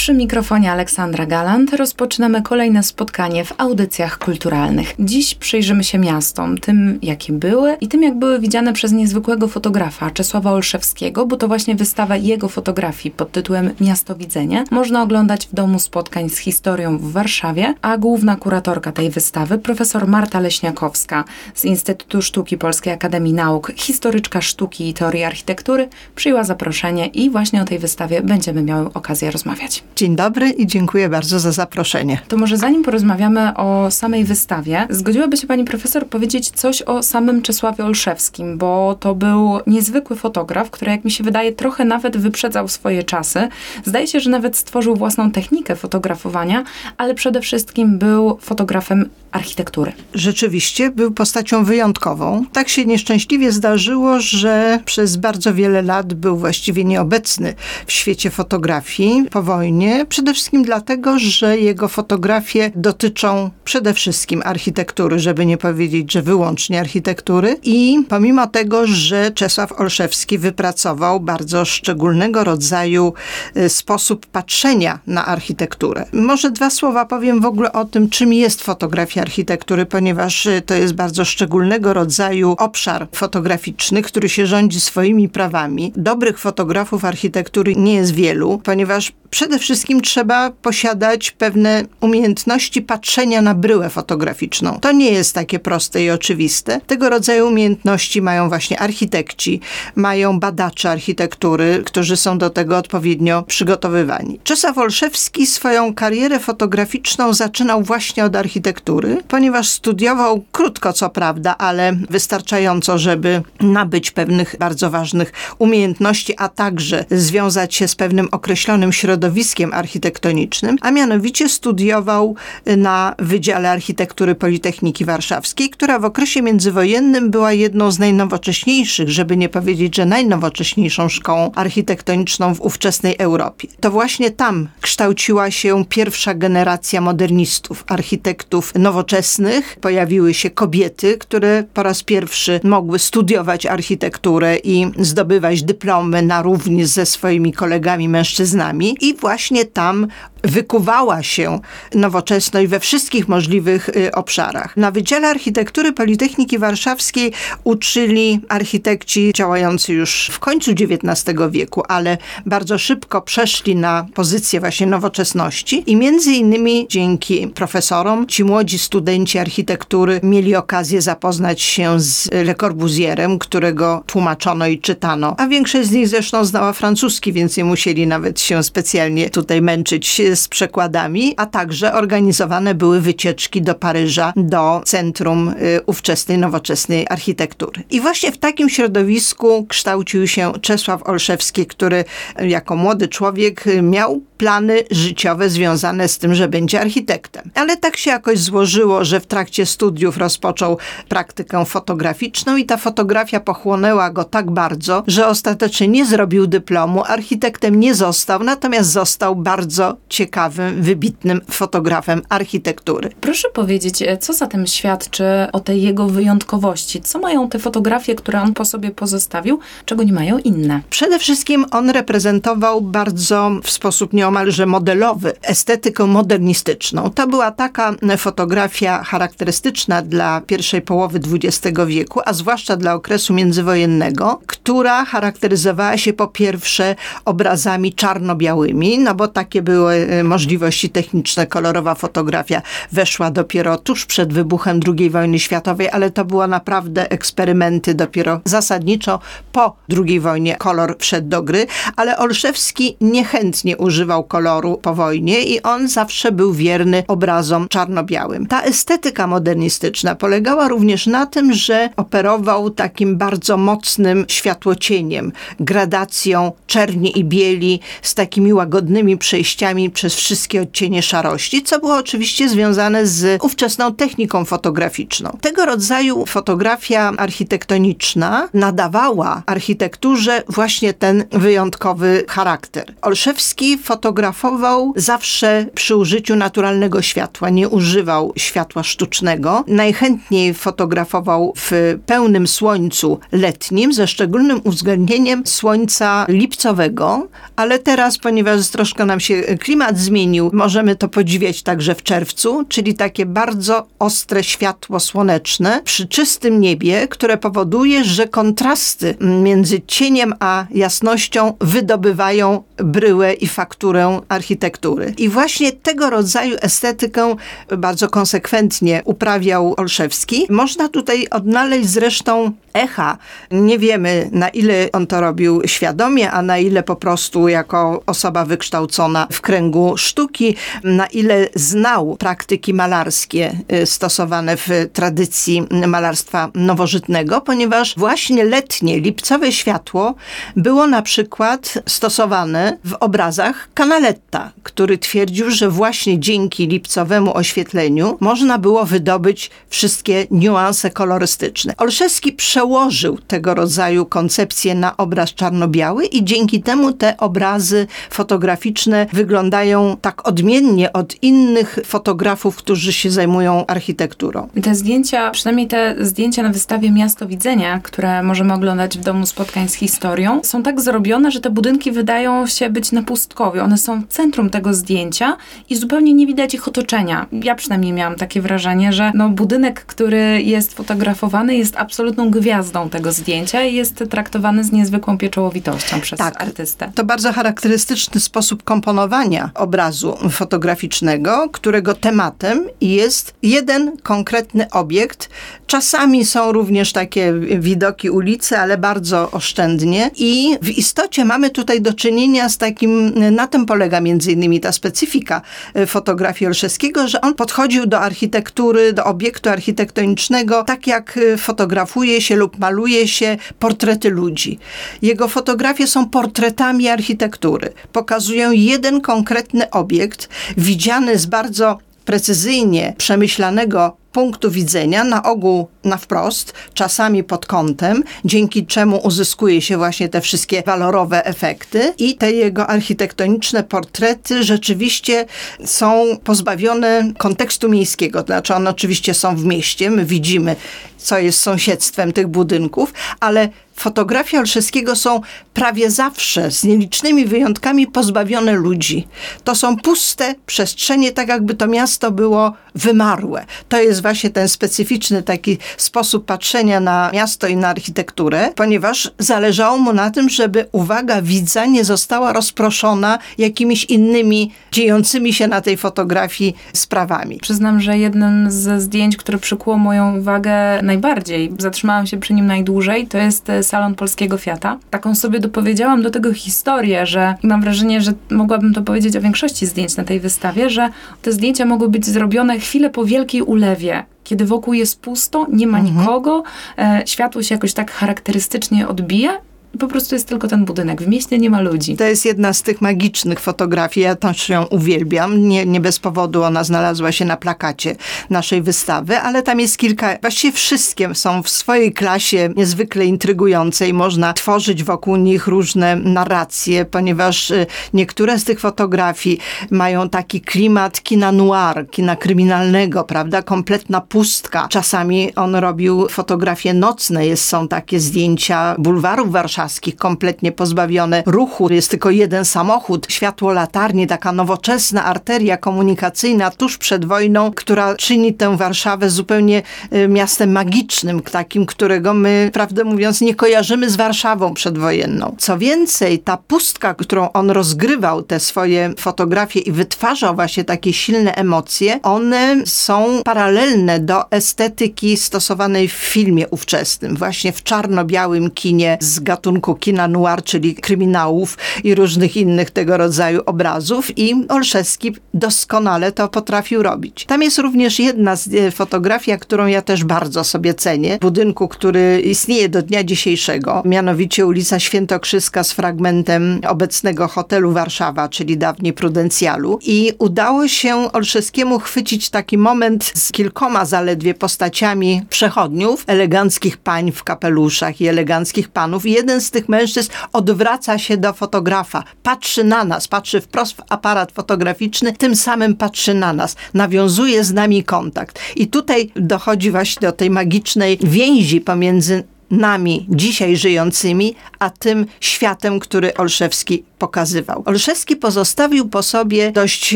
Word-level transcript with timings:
Przy 0.00 0.14
mikrofonie 0.14 0.72
Aleksandra 0.72 1.26
Galant 1.26 1.72
rozpoczynamy 1.74 2.42
kolejne 2.42 2.82
spotkanie 2.82 3.44
w 3.44 3.52
audycjach 3.58 4.18
kulturalnych. 4.18 4.94
Dziś 4.98 5.34
przyjrzymy 5.34 5.84
się 5.84 5.98
miastom, 5.98 6.58
tym 6.58 6.98
jakie 7.02 7.32
były 7.32 7.74
i 7.80 7.88
tym 7.88 8.02
jak 8.02 8.18
były 8.18 8.40
widziane 8.40 8.72
przez 8.72 8.92
niezwykłego 8.92 9.48
fotografa 9.48 10.10
Czesława 10.10 10.52
Olszewskiego, 10.52 11.26
bo 11.26 11.36
to 11.36 11.48
właśnie 11.48 11.74
wystawa 11.74 12.16
jego 12.16 12.48
fotografii 12.48 13.14
pod 13.14 13.32
tytułem 13.32 13.70
Miasto 13.80 14.14
Widzenia 14.14 14.64
można 14.70 15.02
oglądać 15.02 15.46
w 15.46 15.54
Domu 15.54 15.78
Spotkań 15.78 16.28
z 16.28 16.38
Historią 16.38 16.98
w 16.98 17.12
Warszawie, 17.12 17.74
a 17.82 17.98
główna 17.98 18.36
kuratorka 18.36 18.92
tej 18.92 19.10
wystawy, 19.10 19.58
profesor 19.58 20.08
Marta 20.08 20.40
Leśniakowska 20.40 21.24
z 21.54 21.64
Instytutu 21.64 22.22
Sztuki 22.22 22.58
Polskiej 22.58 22.92
Akademii 22.92 23.32
Nauk, 23.32 23.72
historyczka 23.76 24.40
sztuki 24.40 24.88
i 24.88 24.94
teorii 24.94 25.24
architektury, 25.24 25.88
przyjęła 26.14 26.44
zaproszenie 26.44 27.06
i 27.06 27.30
właśnie 27.30 27.62
o 27.62 27.64
tej 27.64 27.78
wystawie 27.78 28.22
będziemy 28.22 28.62
miały 28.62 28.92
okazję 28.94 29.30
rozmawiać. 29.30 29.82
Dzień 29.96 30.16
dobry 30.16 30.50
i 30.50 30.66
dziękuję 30.66 31.08
bardzo 31.08 31.40
za 31.40 31.52
zaproszenie. 31.52 32.20
To 32.28 32.36
może 32.36 32.56
zanim 32.56 32.82
porozmawiamy 32.82 33.56
o 33.56 33.90
samej 33.90 34.24
wystawie, 34.24 34.86
zgodziłaby 34.90 35.36
się 35.36 35.46
pani 35.46 35.64
profesor 35.64 36.06
powiedzieć 36.06 36.50
coś 36.50 36.82
o 36.82 37.02
samym 37.02 37.42
Czesławie 37.42 37.84
Olszewskim, 37.84 38.58
bo 38.58 38.96
to 39.00 39.14
był 39.14 39.58
niezwykły 39.66 40.16
fotograf, 40.16 40.70
który 40.70 40.90
jak 40.90 41.04
mi 41.04 41.10
się 41.10 41.24
wydaje 41.24 41.52
trochę 41.52 41.84
nawet 41.84 42.16
wyprzedzał 42.16 42.68
swoje 42.68 43.02
czasy. 43.02 43.48
Zdaje 43.84 44.06
się, 44.06 44.20
że 44.20 44.30
nawet 44.30 44.56
stworzył 44.56 44.96
własną 44.96 45.30
technikę 45.30 45.76
fotografowania, 45.76 46.64
ale 46.96 47.14
przede 47.14 47.40
wszystkim 47.40 47.98
był 47.98 48.38
fotografem 48.40 49.08
architektury. 49.32 49.92
Rzeczywiście 50.14 50.90
był 50.90 51.10
postacią 51.10 51.64
wyjątkową. 51.64 52.44
Tak 52.52 52.68
się 52.68 52.84
nieszczęśliwie 52.84 53.52
zdarzyło, 53.52 54.20
że 54.20 54.80
przez 54.84 55.16
bardzo 55.16 55.54
wiele 55.54 55.82
lat 55.82 56.14
był 56.14 56.36
właściwie 56.36 56.84
nieobecny 56.84 57.54
w 57.86 57.92
świecie 57.92 58.30
fotografii 58.30 59.24
po 59.30 59.42
wojnie. 59.42 59.79
Przede 60.08 60.34
wszystkim 60.34 60.62
dlatego, 60.62 61.18
że 61.18 61.58
jego 61.58 61.88
fotografie 61.88 62.70
dotyczą 62.74 63.50
przede 63.64 63.94
wszystkim 63.94 64.42
architektury, 64.44 65.18
żeby 65.18 65.46
nie 65.46 65.56
powiedzieć, 65.56 66.12
że 66.12 66.22
wyłącznie 66.22 66.80
architektury. 66.80 67.56
I 67.62 68.04
pomimo 68.08 68.46
tego, 68.46 68.86
że 68.86 69.30
Czesław 69.30 69.72
Olszewski 69.72 70.38
wypracował 70.38 71.20
bardzo 71.20 71.64
szczególnego 71.64 72.44
rodzaju 72.44 73.12
y, 73.56 73.68
sposób 73.68 74.26
patrzenia 74.26 74.98
na 75.06 75.26
architekturę. 75.26 76.06
Może 76.12 76.50
dwa 76.50 76.70
słowa 76.70 77.04
powiem 77.04 77.40
w 77.40 77.46
ogóle 77.46 77.72
o 77.72 77.84
tym, 77.84 78.10
czym 78.10 78.32
jest 78.32 78.62
fotografia 78.62 79.22
architektury, 79.22 79.86
ponieważ 79.86 80.46
y, 80.46 80.62
to 80.66 80.74
jest 80.74 80.94
bardzo 80.94 81.24
szczególnego 81.24 81.94
rodzaju 81.94 82.54
obszar 82.58 83.08
fotograficzny, 83.12 84.02
który 84.02 84.28
się 84.28 84.46
rządzi 84.46 84.80
swoimi 84.80 85.28
prawami. 85.28 85.92
Dobrych 85.96 86.38
fotografów 86.38 87.04
architektury 87.04 87.76
nie 87.76 87.94
jest 87.94 88.14
wielu, 88.14 88.60
ponieważ 88.64 89.12
przede 89.30 89.58
wszystkim 89.58 89.69
trzeba 90.02 90.50
posiadać 90.50 91.30
pewne 91.30 91.84
umiejętności 92.00 92.82
patrzenia 92.82 93.42
na 93.42 93.54
bryłę 93.54 93.90
fotograficzną. 93.90 94.78
To 94.80 94.92
nie 94.92 95.10
jest 95.10 95.34
takie 95.34 95.58
proste 95.58 96.04
i 96.04 96.10
oczywiste. 96.10 96.80
Tego 96.86 97.10
rodzaju 97.10 97.48
umiejętności 97.48 98.22
mają 98.22 98.48
właśnie 98.48 98.80
architekci, 98.80 99.60
mają 99.96 100.40
badacze 100.40 100.90
architektury, 100.90 101.82
którzy 101.86 102.16
są 102.16 102.38
do 102.38 102.50
tego 102.50 102.78
odpowiednio 102.78 103.42
przygotowywani. 103.42 104.40
Czesław 104.44 104.78
Olszewski 104.78 105.46
swoją 105.46 105.94
karierę 105.94 106.38
fotograficzną 106.38 107.34
zaczynał 107.34 107.82
właśnie 107.82 108.24
od 108.24 108.36
architektury, 108.36 109.22
ponieważ 109.28 109.68
studiował 109.68 110.44
krótko, 110.52 110.92
co 110.92 111.10
prawda, 111.10 111.58
ale 111.58 111.96
wystarczająco, 112.10 112.98
żeby 112.98 113.42
nabyć 113.60 114.10
pewnych 114.10 114.56
bardzo 114.58 114.90
ważnych 114.90 115.32
umiejętności, 115.58 116.34
a 116.36 116.48
także 116.48 117.04
związać 117.10 117.74
się 117.74 117.88
z 117.88 117.94
pewnym 117.94 118.28
określonym 118.30 118.92
środowiskiem 118.92 119.59
architektonicznym, 119.72 120.76
a 120.80 120.90
mianowicie 120.90 121.48
studiował 121.48 122.34
na 122.66 123.14
Wydziale 123.18 123.70
Architektury 123.70 124.34
Politechniki 124.34 125.04
Warszawskiej, 125.04 125.70
która 125.70 125.98
w 125.98 126.04
okresie 126.04 126.42
międzywojennym 126.42 127.30
była 127.30 127.52
jedną 127.52 127.90
z 127.90 127.98
najnowocześniejszych, 127.98 129.08
żeby 129.08 129.36
nie 129.36 129.48
powiedzieć, 129.48 129.96
że 129.96 130.06
najnowocześniejszą 130.06 131.08
szkołą 131.08 131.52
architektoniczną 131.54 132.54
w 132.54 132.60
ówczesnej 132.60 133.14
Europie. 133.18 133.68
To 133.80 133.90
właśnie 133.90 134.30
tam 134.30 134.68
kształciła 134.80 135.50
się 135.50 135.84
pierwsza 135.88 136.34
generacja 136.34 137.00
modernistów, 137.00 137.84
architektów 137.88 138.72
nowoczesnych. 138.74 139.76
Pojawiły 139.80 140.34
się 140.34 140.50
kobiety, 140.50 141.18
które 141.18 141.64
po 141.74 141.82
raz 141.82 142.02
pierwszy 142.02 142.60
mogły 142.64 142.98
studiować 142.98 143.66
architekturę 143.66 144.56
i 144.64 144.86
zdobywać 144.98 145.62
dyplomy 145.62 146.22
na 146.22 146.42
równi 146.42 146.84
ze 146.84 147.06
swoimi 147.06 147.52
kolegami 147.52 148.08
mężczyznami. 148.08 148.96
I 149.00 149.14
właśnie 149.14 149.49
tam 149.64 150.08
wykuwała 150.42 151.22
się 151.22 151.60
nowoczesność 151.94 152.68
we 152.68 152.80
wszystkich 152.80 153.28
możliwych 153.28 153.88
y, 153.88 154.12
obszarach. 154.12 154.76
Na 154.76 154.90
Wydziale 154.90 155.28
Architektury 155.28 155.92
Politechniki 155.92 156.58
Warszawskiej 156.58 157.32
uczyli 157.64 158.40
architekci 158.48 159.32
działający 159.34 159.92
już 159.92 160.30
w 160.32 160.38
końcu 160.38 160.70
XIX 160.70 161.36
wieku, 161.50 161.82
ale 161.88 162.18
bardzo 162.46 162.78
szybko 162.78 163.22
przeszli 163.22 163.76
na 163.76 164.06
pozycję 164.14 164.60
właśnie 164.60 164.86
nowoczesności 164.86 165.82
i 165.86 165.96
między 165.96 166.32
innymi 166.32 166.86
dzięki 166.88 167.48
profesorom 167.48 168.26
ci 168.26 168.44
młodzi 168.44 168.78
studenci 168.78 169.38
architektury 169.38 170.20
mieli 170.22 170.56
okazję 170.56 171.02
zapoznać 171.02 171.62
się 171.62 172.00
z 172.00 172.28
Le 172.32 172.54
Corbusierem, 172.54 173.38
którego 173.38 174.02
tłumaczono 174.06 174.66
i 174.66 174.78
czytano, 174.78 175.34
a 175.38 175.46
większość 175.48 175.88
z 175.88 175.92
nich 175.92 176.08
zresztą 176.08 176.44
znała 176.44 176.72
francuski, 176.72 177.32
więc 177.32 177.56
nie 177.56 177.64
musieli 177.64 178.06
nawet 178.06 178.40
się 178.40 178.62
specjalnie 178.62 179.30
tutaj 179.30 179.62
męczyć 179.62 180.20
z 180.36 180.48
przekładami, 180.48 181.34
a 181.36 181.46
także 181.46 181.92
organizowane 181.92 182.74
były 182.74 183.00
wycieczki 183.00 183.62
do 183.62 183.74
Paryża, 183.74 184.32
do 184.36 184.82
centrum 184.84 185.48
y, 185.48 185.80
ówczesnej, 185.86 186.38
nowoczesnej 186.38 187.06
architektury. 187.10 187.82
I 187.90 188.00
właśnie 188.00 188.32
w 188.32 188.38
takim 188.38 188.68
środowisku 188.68 189.66
kształcił 189.68 190.26
się 190.26 190.52
Czesław 190.60 191.02
Olszewski, 191.02 191.66
który 191.66 192.04
jako 192.38 192.76
młody 192.76 193.08
człowiek 193.08 193.64
miał 193.82 194.20
plany 194.40 194.84
życiowe 194.90 195.50
związane 195.50 196.08
z 196.08 196.18
tym, 196.18 196.34
że 196.34 196.48
będzie 196.48 196.80
architektem. 196.80 197.50
Ale 197.54 197.76
tak 197.76 197.96
się 197.96 198.10
jakoś 198.10 198.38
złożyło, 198.38 199.04
że 199.04 199.20
w 199.20 199.26
trakcie 199.26 199.66
studiów 199.66 200.16
rozpoczął 200.16 200.78
praktykę 201.08 201.64
fotograficzną 201.64 202.56
i 202.56 202.64
ta 202.64 202.76
fotografia 202.76 203.40
pochłonęła 203.40 204.10
go 204.10 204.24
tak 204.24 204.50
bardzo, 204.50 205.02
że 205.06 205.26
ostatecznie 205.26 205.88
nie 205.88 206.06
zrobił 206.06 206.46
dyplomu, 206.46 207.04
architektem 207.04 207.80
nie 207.80 207.94
został, 207.94 208.42
natomiast 208.44 208.90
został 208.90 209.36
bardzo 209.36 209.96
ciekawym, 210.20 210.82
wybitnym 210.82 211.40
fotografem 211.50 212.22
architektury. 212.28 213.10
Proszę 213.20 213.48
powiedzieć, 213.50 214.02
e, 214.02 214.18
co 214.18 214.32
zatem 214.32 214.66
świadczy 214.66 215.24
o 215.52 215.60
tej 215.60 215.82
jego 215.82 216.06
wyjątkowości? 216.06 217.00
Co 217.00 217.18
mają 217.18 217.48
te 217.48 217.58
fotografie, 217.58 218.14
które 218.14 218.42
on 218.42 218.54
po 218.54 218.64
sobie 218.64 218.90
pozostawił, 218.90 219.58
czego 219.84 220.02
nie 220.02 220.12
mają 220.12 220.38
inne? 220.38 220.80
Przede 220.90 221.18
wszystkim 221.18 221.66
on 221.70 221.90
reprezentował 221.90 222.80
bardzo 222.80 223.50
w 223.62 223.70
sposób 223.70 224.12
nieomalże 224.12 224.66
modelowy 224.66 225.32
estetykę 225.42 226.06
modernistyczną. 226.06 227.10
To 227.10 227.26
była 227.26 227.50
taka 227.50 227.94
fotografia 228.18 229.02
charakterystyczna 229.02 230.02
dla 230.02 230.40
pierwszej 230.40 230.82
połowy 230.82 231.20
XX 231.32 231.78
wieku, 231.86 232.20
a 232.24 232.32
zwłaszcza 232.32 232.76
dla 232.76 232.94
okresu 232.94 233.34
międzywojennego, 233.34 234.40
która 234.46 235.04
charakteryzowała 235.04 235.96
się 235.96 236.12
po 236.12 236.26
pierwsze 236.26 236.96
obrazami 237.24 237.94
czarno-białymi, 237.94 238.98
no 238.98 239.14
bo 239.14 239.28
takie 239.28 239.62
były 239.62 240.06
możliwości 240.24 240.90
techniczne. 240.90 241.46
Kolorowa 241.46 241.94
fotografia 241.94 242.62
weszła 242.92 243.30
dopiero 243.30 243.78
tuż 243.78 244.06
przed 244.06 244.32
wybuchem 244.32 244.80
II 244.98 245.10
wojny 245.10 245.38
światowej, 245.38 245.88
ale 245.92 246.10
to 246.10 246.24
były 246.24 246.48
naprawdę 246.48 247.10
eksperymenty 247.10 247.94
dopiero 247.94 248.40
zasadniczo 248.44 249.20
po 249.52 249.76
II 250.06 250.20
wojnie 250.20 250.56
kolor 250.56 250.96
wszedł 250.98 251.28
do 251.28 251.42
gry, 251.42 251.66
ale 251.96 252.18
Olszewski 252.18 252.96
niechętnie 253.00 253.76
używał 253.76 254.24
koloru 254.24 254.78
po 254.82 254.94
wojnie 254.94 255.42
i 255.42 255.62
on 255.62 255.88
zawsze 255.88 256.32
był 256.32 256.52
wierny 256.52 257.02
obrazom 257.08 257.68
czarno-białym. 257.68 258.46
Ta 258.46 258.62
estetyka 258.62 259.26
modernistyczna 259.26 260.14
polegała 260.14 260.68
również 260.68 261.06
na 261.06 261.26
tym, 261.26 261.52
że 261.52 261.88
operował 261.96 262.70
takim 262.70 263.16
bardzo 263.16 263.56
mocnym 263.56 264.24
światłocieniem, 264.28 265.32
gradacją 265.60 266.52
czerni 266.66 267.18
i 267.18 267.24
bieli 267.24 267.80
z 268.02 268.14
takimi 268.14 268.52
łagodnymi 268.52 269.18
przejściami 269.18 269.90
przez 270.00 270.14
wszystkie 270.14 270.62
odcienie 270.62 271.02
szarości, 271.02 271.62
co 271.62 271.78
było 271.78 271.96
oczywiście 271.96 272.48
związane 272.48 273.06
z 273.06 273.42
ówczesną 273.42 273.94
techniką 273.94 274.44
fotograficzną. 274.44 275.38
Tego 275.40 275.66
rodzaju 275.66 276.26
fotografia 276.26 277.12
architektoniczna 277.16 278.48
nadawała 278.54 279.42
architekturze 279.46 280.42
właśnie 280.48 280.94
ten 280.94 281.24
wyjątkowy 281.32 282.24
charakter. 282.28 282.94
Olszewski 283.02 283.78
fotografował 283.78 284.92
zawsze 284.96 285.66
przy 285.74 285.96
użyciu 285.96 286.36
naturalnego 286.36 287.02
światła, 287.02 287.50
nie 287.50 287.68
używał 287.68 288.32
światła 288.36 288.82
sztucznego. 288.82 289.64
Najchętniej 289.66 290.54
fotografował 290.54 291.52
w 291.56 291.98
pełnym 292.06 292.46
słońcu 292.46 293.20
letnim, 293.32 293.92
ze 293.92 294.06
szczególnym 294.06 294.60
uwzględnieniem 294.64 295.46
słońca 295.46 296.26
lipcowego, 296.28 297.28
ale 297.56 297.78
teraz, 297.78 298.18
ponieważ 298.18 298.68
troszkę 298.68 299.04
nam 299.04 299.20
się 299.20 299.42
klimat 299.42 299.89
zmienił, 299.98 300.50
możemy 300.52 300.96
to 300.96 301.08
podziwiać 301.08 301.62
także 301.62 301.94
w 301.94 302.02
czerwcu, 302.02 302.64
czyli 302.68 302.94
takie 302.94 303.26
bardzo 303.26 303.86
ostre 303.98 304.44
światło 304.44 305.00
słoneczne 305.00 305.80
przy 305.84 306.08
czystym 306.08 306.60
niebie, 306.60 307.08
które 307.08 307.36
powoduje, 307.36 308.04
że 308.04 308.28
kontrasty 308.28 309.14
między 309.20 309.80
cieniem 309.86 310.34
a 310.40 310.66
jasnością 310.70 311.56
wydobywają 311.60 312.62
bryłę 312.84 313.32
i 313.32 313.46
fakturę 313.46 314.20
architektury. 314.28 315.14
I 315.18 315.28
właśnie 315.28 315.72
tego 315.72 316.10
rodzaju 316.10 316.56
estetykę 316.60 317.34
bardzo 317.78 318.08
konsekwentnie 318.08 319.02
uprawiał 319.04 319.74
Olszewski. 319.76 320.46
Można 320.50 320.88
tutaj 320.88 321.26
odnaleźć 321.30 321.88
zresztą 321.88 322.52
echa. 322.74 323.18
Nie 323.50 323.78
wiemy, 323.78 324.28
na 324.32 324.48
ile 324.48 324.88
on 324.92 325.06
to 325.06 325.20
robił 325.20 325.62
świadomie, 325.66 326.30
a 326.30 326.42
na 326.42 326.58
ile 326.58 326.82
po 326.82 326.96
prostu 326.96 327.48
jako 327.48 328.02
osoba 328.06 328.44
wykształcona 328.44 329.26
w 329.32 329.40
kręgu 329.40 329.96
sztuki, 329.96 330.56
na 330.84 331.06
ile 331.06 331.48
znał 331.54 332.16
praktyki 332.16 332.74
malarskie 332.74 333.52
y, 333.72 333.86
stosowane 333.86 334.56
w 334.56 334.68
tradycji 334.92 335.66
malarstwa 335.86 336.50
nowożytnego, 336.54 337.40
ponieważ 337.40 337.94
właśnie 337.96 338.44
letnie, 338.44 339.00
lipcowe 339.00 339.52
światło 339.52 340.14
było 340.56 340.86
na 340.86 341.02
przykład 341.02 341.74
stosowane 341.88 342.69
w 342.84 342.94
obrazach 342.94 343.68
Canaletta, 343.74 344.52
który 344.62 344.98
twierdził, 344.98 345.50
że 345.50 345.70
właśnie 345.70 346.18
dzięki 346.18 346.66
lipcowemu 346.66 347.36
oświetleniu 347.36 348.16
można 348.20 348.58
było 348.58 348.84
wydobyć 348.84 349.50
wszystkie 349.68 350.26
niuanse 350.30 350.90
kolorystyczne. 350.90 351.74
Olszewski 351.78 352.32
przełożył 352.32 353.18
tego 353.18 353.54
rodzaju 353.54 354.06
koncepcję 354.06 354.74
na 354.74 354.96
obraz 354.96 355.34
czarno-biały 355.34 356.06
i 356.06 356.24
dzięki 356.24 356.62
temu 356.62 356.92
te 356.92 357.16
obrazy 357.16 357.86
fotograficzne 358.10 359.06
wyglądają 359.12 359.96
tak 360.00 360.28
odmiennie 360.28 360.92
od 360.92 361.22
innych 361.22 361.78
fotografów, 361.84 362.56
którzy 362.56 362.92
się 362.92 363.10
zajmują 363.10 363.66
architekturą. 363.66 364.48
Te 364.62 364.74
zdjęcia, 364.74 365.30
przynajmniej 365.30 365.66
te 365.66 365.96
zdjęcia 366.00 366.42
na 366.42 366.48
wystawie 366.48 366.90
Miasto 366.90 367.26
Widzenia, 367.26 367.80
które 367.82 368.22
możemy 368.22 368.54
oglądać 368.54 368.98
w 368.98 369.00
Domu 369.00 369.26
Spotkań 369.26 369.68
z 369.68 369.74
Historią, 369.74 370.40
są 370.44 370.62
tak 370.62 370.80
zrobione, 370.80 371.30
że 371.30 371.40
te 371.40 371.50
budynki 371.50 371.92
wydają 371.92 372.46
się 372.46 372.59
być 372.68 372.92
na 372.92 373.02
pustkowie. 373.02 373.62
One 373.62 373.78
są 373.78 374.02
w 374.02 374.06
centrum 374.06 374.50
tego 374.50 374.74
zdjęcia 374.74 375.36
i 375.70 375.76
zupełnie 375.76 376.14
nie 376.14 376.26
widać 376.26 376.54
ich 376.54 376.68
otoczenia. 376.68 377.26
Ja 377.32 377.54
przynajmniej 377.54 377.92
miałam 377.92 378.16
takie 378.16 378.40
wrażenie, 378.40 378.92
że 378.92 379.12
no, 379.14 379.28
budynek, 379.28 379.84
który 379.86 380.42
jest 380.42 380.74
fotografowany, 380.74 381.56
jest 381.56 381.76
absolutną 381.76 382.30
gwiazdą 382.30 382.88
tego 382.88 383.12
zdjęcia 383.12 383.62
i 383.62 383.74
jest 383.74 384.04
traktowany 384.10 384.64
z 384.64 384.72
niezwykłą 384.72 385.18
pieczołowitością 385.18 386.00
przez 386.00 386.18
Tak. 386.18 386.42
artystę. 386.42 386.92
To 386.94 387.04
bardzo 387.04 387.32
charakterystyczny 387.32 388.20
sposób 388.20 388.62
komponowania 388.64 389.50
obrazu 389.54 390.16
fotograficznego, 390.30 391.48
którego 391.52 391.94
tematem 391.94 392.66
jest 392.80 393.34
jeden 393.42 393.96
konkretny 394.02 394.70
obiekt. 394.70 395.28
Czasami 395.66 396.24
są 396.24 396.52
również 396.52 396.92
takie 396.92 397.32
widoki 397.58 398.10
ulicy, 398.10 398.58
ale 398.58 398.78
bardzo 398.78 399.30
oszczędnie. 399.30 400.10
I 400.16 400.56
w 400.62 400.68
istocie 400.68 401.24
mamy 401.24 401.50
tutaj 401.50 401.80
do 401.80 401.94
czynienia 401.94 402.48
z 402.50 402.58
takim, 402.58 403.14
na 403.34 403.46
tym 403.46 403.66
polega 403.66 404.00
między 404.00 404.32
innymi 404.32 404.60
ta 404.60 404.72
specyfika 404.72 405.42
e, 405.74 405.86
fotografii 405.86 406.46
Olszewskiego, 406.46 407.08
że 407.08 407.20
on 407.20 407.34
podchodził 407.34 407.86
do 407.86 408.00
architektury, 408.00 408.92
do 408.92 409.04
obiektu 409.04 409.50
architektonicznego, 409.50 410.64
tak 410.64 410.86
jak 410.86 411.18
e, 411.18 411.36
fotografuje 411.36 412.20
się 412.20 412.36
lub 412.36 412.58
maluje 412.58 413.08
się 413.08 413.36
portrety 413.58 414.10
ludzi. 414.10 414.58
Jego 415.02 415.28
fotografie 415.28 415.86
są 415.86 416.08
portretami 416.08 416.88
architektury. 416.88 417.72
Pokazują 417.92 418.52
jeden 418.52 419.00
konkretny 419.00 419.70
obiekt, 419.70 420.28
widziany 420.56 421.18
z 421.18 421.26
bardzo 421.26 421.78
precyzyjnie 422.04 422.94
przemyślanego 422.98 423.99
punktu 424.12 424.50
widzenia, 424.50 425.04
na 425.04 425.22
ogół 425.22 425.68
na 425.84 425.96
wprost, 425.96 426.52
czasami 426.74 427.24
pod 427.24 427.46
kątem, 427.46 428.04
dzięki 428.24 428.66
czemu 428.66 429.00
uzyskuje 429.04 429.62
się 429.62 429.76
właśnie 429.76 430.08
te 430.08 430.20
wszystkie 430.20 430.62
walorowe 430.62 431.24
efekty 431.24 431.94
i 431.98 432.16
te 432.16 432.32
jego 432.32 432.66
architektoniczne 432.66 433.64
portrety 433.64 434.44
rzeczywiście 434.44 435.26
są 435.64 436.16
pozbawione 436.24 437.12
kontekstu 437.18 437.68
miejskiego, 437.68 438.22
znaczy 438.22 438.54
one 438.54 438.70
oczywiście 438.70 439.14
są 439.14 439.36
w 439.36 439.44
mieście, 439.44 439.90
my 439.90 440.04
widzimy, 440.04 440.56
co 440.98 441.18
jest 441.18 441.40
sąsiedztwem 441.40 442.12
tych 442.12 442.26
budynków, 442.26 442.92
ale 443.20 443.48
fotografie 443.80 444.38
Olszewskiego 444.38 444.96
są 444.96 445.20
prawie 445.54 445.90
zawsze, 445.90 446.50
z 446.50 446.64
nielicznymi 446.64 447.24
wyjątkami, 447.26 447.86
pozbawione 447.86 448.52
ludzi. 448.52 449.08
To 449.44 449.54
są 449.54 449.76
puste 449.76 450.34
przestrzenie, 450.46 451.12
tak 451.12 451.28
jakby 451.28 451.54
to 451.54 451.66
miasto 451.66 452.10
było 452.10 452.52
wymarłe. 452.74 453.46
To 453.68 453.80
jest 453.80 453.99
właśnie 454.02 454.30
ten 454.30 454.48
specyficzny 454.48 455.22
taki 455.22 455.58
sposób 455.76 456.24
patrzenia 456.24 456.80
na 456.80 457.10
miasto 457.12 457.46
i 457.46 457.56
na 457.56 457.68
architekturę, 457.68 458.52
ponieważ 458.54 459.10
zależało 459.18 459.78
mu 459.78 459.92
na 459.92 460.10
tym, 460.10 460.28
żeby 460.28 460.66
uwaga 460.72 461.22
widza 461.22 461.66
nie 461.66 461.84
została 461.84 462.32
rozproszona 462.32 463.18
jakimiś 463.38 463.84
innymi 463.84 464.52
dziejącymi 464.72 465.32
się 465.32 465.48
na 465.48 465.60
tej 465.60 465.76
fotografii 465.76 466.56
sprawami. 466.72 467.38
Przyznam, 467.42 467.80
że 467.80 467.98
jednym 467.98 468.50
ze 468.50 468.80
zdjęć, 468.80 469.16
które 469.16 469.38
przykuło 469.38 469.78
moją 469.78 470.18
uwagę 470.18 470.52
najbardziej, 470.82 471.52
zatrzymałam 471.58 472.06
się 472.06 472.16
przy 472.18 472.34
nim 472.34 472.46
najdłużej, 472.46 473.06
to 473.06 473.18
jest 473.18 473.50
e, 473.50 473.62
salon 473.62 473.94
Polskiego 473.94 474.38
Fiata. 474.38 474.78
Taką 474.90 475.14
sobie 475.14 475.40
dopowiedziałam 475.40 476.02
do 476.02 476.10
tego 476.10 476.34
historię, 476.34 477.06
że 477.06 477.34
i 477.42 477.46
mam 477.46 477.60
wrażenie, 477.62 478.00
że 478.00 478.12
mogłabym 478.30 478.74
to 478.74 478.82
powiedzieć 478.82 479.16
o 479.16 479.20
większości 479.20 479.66
zdjęć 479.66 479.96
na 479.96 480.04
tej 480.04 480.20
wystawie, 480.20 480.70
że 480.70 480.88
te 481.22 481.32
zdjęcia 481.32 481.64
mogły 481.64 481.88
być 481.88 482.06
zrobione 482.06 482.58
chwilę 482.58 482.90
po 482.90 483.04
wielkiej 483.04 483.42
ulewie. 483.42 483.89
Kiedy 484.24 484.46
wokół 484.46 484.74
jest 484.74 485.00
pusto, 485.00 485.46
nie 485.52 485.66
ma 485.66 485.80
nikogo, 485.80 486.42
e, 486.78 487.02
światło 487.06 487.42
się 487.42 487.54
jakoś 487.54 487.72
tak 487.72 487.92
charakterystycznie 487.92 488.88
odbija 488.88 489.40
po 489.78 489.88
prostu 489.88 490.14
jest 490.14 490.28
tylko 490.28 490.48
ten 490.48 490.64
budynek. 490.64 491.02
W 491.02 491.08
mieście 491.08 491.38
nie 491.38 491.50
ma 491.50 491.60
ludzi. 491.60 491.96
To 491.96 492.04
jest 492.04 492.24
jedna 492.24 492.52
z 492.52 492.62
tych 492.62 492.80
magicznych 492.80 493.40
fotografii. 493.40 494.04
Ja 494.04 494.16
też 494.16 494.48
ją 494.48 494.64
uwielbiam. 494.64 495.48
Nie, 495.48 495.66
nie 495.66 495.80
bez 495.80 495.98
powodu 495.98 496.42
ona 496.42 496.64
znalazła 496.64 497.12
się 497.12 497.24
na 497.24 497.36
plakacie 497.36 497.96
naszej 498.30 498.62
wystawy, 498.62 499.18
ale 499.18 499.42
tam 499.42 499.60
jest 499.60 499.78
kilka, 499.78 500.16
właściwie 500.20 500.52
wszystkie 500.52 501.14
są 501.14 501.42
w 501.42 501.48
swojej 501.48 501.92
klasie 501.92 502.48
niezwykle 502.56 503.06
intrygujące 503.06 503.88
i 503.88 503.92
można 503.92 504.32
tworzyć 504.32 504.84
wokół 504.84 505.16
nich 505.16 505.46
różne 505.46 505.96
narracje, 505.96 506.84
ponieważ 506.84 507.50
y, 507.50 507.66
niektóre 507.94 508.38
z 508.38 508.44
tych 508.44 508.60
fotografii 508.60 509.38
mają 509.70 510.08
taki 510.08 510.40
klimat 510.40 511.02
kina 511.02 511.32
noir, 511.32 511.90
kina 511.90 512.16
kryminalnego, 512.16 513.04
prawda? 513.04 513.42
Kompletna 513.42 514.00
pustka. 514.00 514.68
Czasami 514.68 515.34
on 515.34 515.54
robił 515.54 516.08
fotografie 516.08 516.74
nocne. 516.74 517.26
Jest, 517.26 517.44
są 517.44 517.68
takie 517.68 518.00
zdjęcia 518.00 518.74
bulwarów 518.78 519.32
warszawskich, 519.32 519.59
kompletnie 519.98 520.52
pozbawione 520.52 521.22
ruchu. 521.26 521.72
Jest 521.72 521.90
tylko 521.90 522.10
jeden 522.10 522.44
samochód, 522.44 523.06
światło 523.10 523.52
latarni, 523.52 524.06
taka 524.06 524.32
nowoczesna 524.32 525.04
arteria 525.04 525.56
komunikacyjna 525.56 526.50
tuż 526.50 526.78
przed 526.78 527.04
wojną, 527.04 527.52
która 527.52 527.94
czyni 527.94 528.34
tę 528.34 528.56
Warszawę 528.56 529.10
zupełnie 529.10 529.62
y, 529.92 530.08
miastem 530.08 530.52
magicznym, 530.52 531.22
takim, 531.22 531.66
którego 531.66 532.14
my, 532.14 532.50
prawdę 532.52 532.84
mówiąc, 532.84 533.20
nie 533.20 533.34
kojarzymy 533.34 533.90
z 533.90 533.96
Warszawą 533.96 534.54
przedwojenną. 534.54 535.34
Co 535.38 535.58
więcej, 535.58 536.18
ta 536.18 536.36
pustka, 536.36 536.94
którą 536.94 537.32
on 537.32 537.50
rozgrywał 537.50 538.22
te 538.22 538.40
swoje 538.40 538.94
fotografie 538.98 539.60
i 539.60 539.72
wytwarzał 539.72 540.34
właśnie 540.34 540.64
takie 540.64 540.92
silne 540.92 541.34
emocje, 541.34 542.02
one 542.02 542.56
są 542.66 543.22
paralelne 543.24 544.00
do 544.00 544.30
estetyki 544.30 545.16
stosowanej 545.16 545.88
w 545.88 545.92
filmie 545.92 546.48
ówczesnym, 546.48 547.16
właśnie 547.16 547.52
w 547.52 547.62
czarno-białym 547.62 548.50
kinie 548.50 548.98
z 549.00 549.20
gatunku 549.20 549.49
gatunku 549.50 549.74
kina 549.74 550.08
noir, 550.08 550.42
czyli 550.44 550.74
kryminałów 550.74 551.58
i 551.84 551.94
różnych 551.94 552.36
innych 552.36 552.70
tego 552.70 552.96
rodzaju 552.96 553.40
obrazów 553.46 554.18
i 554.18 554.34
Olszewski 554.48 555.14
doskonale 555.34 556.12
to 556.12 556.28
potrafił 556.28 556.82
robić. 556.82 557.24
Tam 557.24 557.42
jest 557.42 557.58
również 557.58 557.98
jedna 557.98 558.32
e, 558.32 558.70
fotografia, 558.70 559.38
którą 559.38 559.66
ja 559.66 559.82
też 559.82 560.04
bardzo 560.04 560.44
sobie 560.44 560.74
cenię, 560.74 561.18
budynku, 561.20 561.68
który 561.68 562.20
istnieje 562.20 562.68
do 562.68 562.82
dnia 562.82 563.04
dzisiejszego, 563.04 563.82
mianowicie 563.84 564.46
ulica 564.46 564.78
Świętokrzyska 564.78 565.64
z 565.64 565.72
fragmentem 565.72 566.60
obecnego 566.68 567.28
hotelu 567.28 567.72
Warszawa, 567.72 568.28
czyli 568.28 568.56
dawniej 568.56 568.92
Prudencjalu 568.92 569.78
i 569.82 570.12
udało 570.18 570.68
się 570.68 571.12
Olszewskiemu 571.12 571.78
chwycić 571.78 572.30
taki 572.30 572.58
moment 572.58 573.12
z 573.14 573.32
kilkoma 573.32 573.84
zaledwie 573.84 574.34
postaciami 574.34 575.22
przechodniów, 575.28 576.04
eleganckich 576.06 576.76
pań 576.76 577.12
w 577.12 577.24
kapeluszach 577.24 578.00
i 578.00 578.06
eleganckich 578.06 578.68
panów 578.68 579.06
i 579.06 579.12
jeden 579.12 579.39
z 579.40 579.50
tych 579.50 579.68
mężczyzn 579.68 580.10
odwraca 580.32 580.98
się 580.98 581.16
do 581.16 581.32
fotografa, 581.32 582.04
patrzy 582.22 582.64
na 582.64 582.84
nas, 582.84 583.08
patrzy 583.08 583.40
wprost 583.40 583.76
w 583.76 583.82
aparat 583.88 584.32
fotograficzny, 584.32 585.12
tym 585.12 585.36
samym 585.36 585.76
patrzy 585.76 586.14
na 586.14 586.32
nas, 586.32 586.56
nawiązuje 586.74 587.44
z 587.44 587.52
nami 587.52 587.84
kontakt. 587.84 588.38
I 588.56 588.66
tutaj 588.66 589.10
dochodzi 589.16 589.70
właśnie 589.70 590.08
do 590.08 590.12
tej 590.12 590.30
magicznej 590.30 590.98
więzi 591.02 591.60
pomiędzy 591.60 592.24
nami, 592.50 593.06
dzisiaj 593.08 593.56
żyjącymi, 593.56 594.34
a 594.58 594.70
tym 594.70 595.06
światem, 595.20 595.80
który 595.80 596.14
Olszewski 596.14 596.84
pokazywał. 596.98 597.62
Olszewski 597.66 598.16
pozostawił 598.16 598.88
po 598.88 599.02
sobie 599.02 599.52
dość 599.52 599.94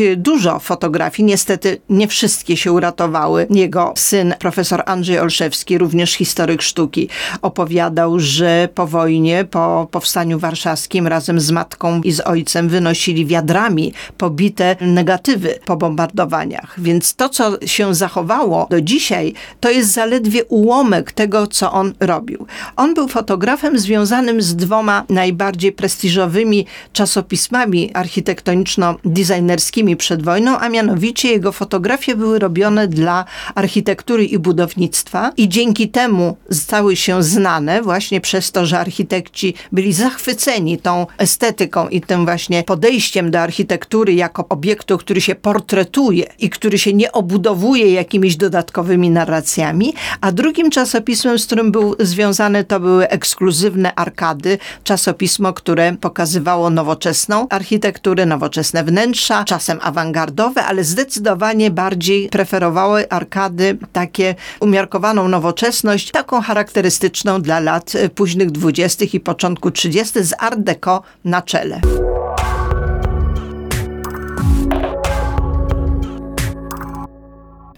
dużo 0.17 0.59
fotografii. 0.59 1.25
Niestety 1.25 1.81
nie 1.89 2.07
wszystkie 2.07 2.57
się 2.57 2.71
uratowały. 2.71 3.47
Jego 3.49 3.93
syn, 3.97 4.33
profesor 4.39 4.83
Andrzej 4.85 5.19
Olszewski, 5.19 5.77
również 5.77 6.13
historyk 6.13 6.61
sztuki, 6.61 7.09
opowiadał, 7.41 8.19
że 8.19 8.69
po 8.75 8.87
wojnie, 8.87 9.45
po 9.51 9.87
powstaniu 9.91 10.39
warszawskim 10.39 11.07
razem 11.07 11.39
z 11.39 11.51
matką 11.51 12.01
i 12.01 12.11
z 12.11 12.19
ojcem 12.19 12.69
wynosili 12.69 13.25
wiadrami 13.25 13.93
pobite 14.17 14.75
negatywy 14.81 15.59
po 15.65 15.77
bombardowaniach. 15.77 16.75
Więc 16.77 17.15
to, 17.15 17.29
co 17.29 17.67
się 17.67 17.95
zachowało 17.95 18.67
do 18.69 18.81
dzisiaj, 18.81 19.33
to 19.59 19.69
jest 19.69 19.93
zaledwie 19.93 20.45
ułomek 20.45 21.11
tego, 21.11 21.47
co 21.47 21.71
on 21.71 21.93
robił. 21.99 22.44
On 22.75 22.93
był 22.93 23.07
fotografem 23.07 23.79
związanym 23.79 24.41
z 24.41 24.55
dwoma 24.55 25.03
najbardziej 25.09 25.71
prestiżowymi 25.71 26.65
czasopismami 26.93 27.91
architektoniczno-designerskimi 27.93 29.95
przed 29.95 30.23
wojną, 30.23 30.57
a 30.57 30.69
mianowicie 30.69 31.29
jego 31.29 31.51
fotografie 31.51 32.15
były 32.15 32.39
robione 32.39 32.87
dla 32.87 33.25
architektury 33.55 34.25
i 34.25 34.39
budownictwa 34.39 35.31
i 35.37 35.49
dzięki 35.49 35.89
temu 35.89 36.37
stały 36.51 36.95
się 36.95 37.23
znane 37.23 37.81
właśnie 37.81 38.21
przez 38.21 38.51
to, 38.51 38.65
że 38.65 38.79
architekci 38.79 39.53
byli 39.71 39.93
zachwyceni 39.93 40.77
tą 40.77 41.07
estetyką 41.17 41.87
i 41.87 42.01
tym 42.01 42.25
właśnie 42.25 42.63
podejściem 42.63 43.31
do 43.31 43.39
architektury 43.39 44.13
jako 44.13 44.45
obiektu, 44.49 44.97
który 44.97 45.21
się 45.21 45.35
portretuje 45.35 46.25
i 46.39 46.49
który 46.49 46.77
się 46.77 46.93
nie 46.93 47.11
obudowuje 47.11 47.91
jakimiś 47.91 48.35
dodatkowymi 48.35 49.09
narracjami, 49.09 49.93
a 50.21 50.31
drugim 50.31 50.69
czasopismem, 50.69 51.39
z 51.39 51.45
którym 51.45 51.71
był 51.71 51.95
związany, 51.99 52.34
to 52.67 52.79
były 52.79 53.09
ekskluzywne 53.09 53.95
arkady, 53.95 54.57
czasopismo, 54.83 55.53
które 55.53 55.95
pokazywało 56.01 56.69
nowoczesną 56.69 57.49
architekturę, 57.49 58.25
nowoczesne 58.25 58.83
wnętrza, 58.83 59.43
czasem 59.43 59.79
awangardowe, 59.81 60.63
ale 60.63 60.83
zdecydowanie 60.83 61.71
bardziej 61.71 62.29
preferowały 62.29 63.09
arkady 63.09 63.77
takie 63.93 64.35
umiarkowaną 64.59 65.27
nowoczesność, 65.27 66.11
taką 66.11 66.41
charakterystyczną 66.41 67.41
dla 67.41 67.59
lat 67.59 67.95
e, 67.95 68.09
późnych 68.09 68.51
dwudziestych 68.51 69.13
i 69.13 69.19
początku 69.19 69.71
trzydziestych 69.71 70.25
z 70.25 70.33
art 70.39 70.59
deco 70.59 71.01
na 71.25 71.41
czele. 71.41 71.81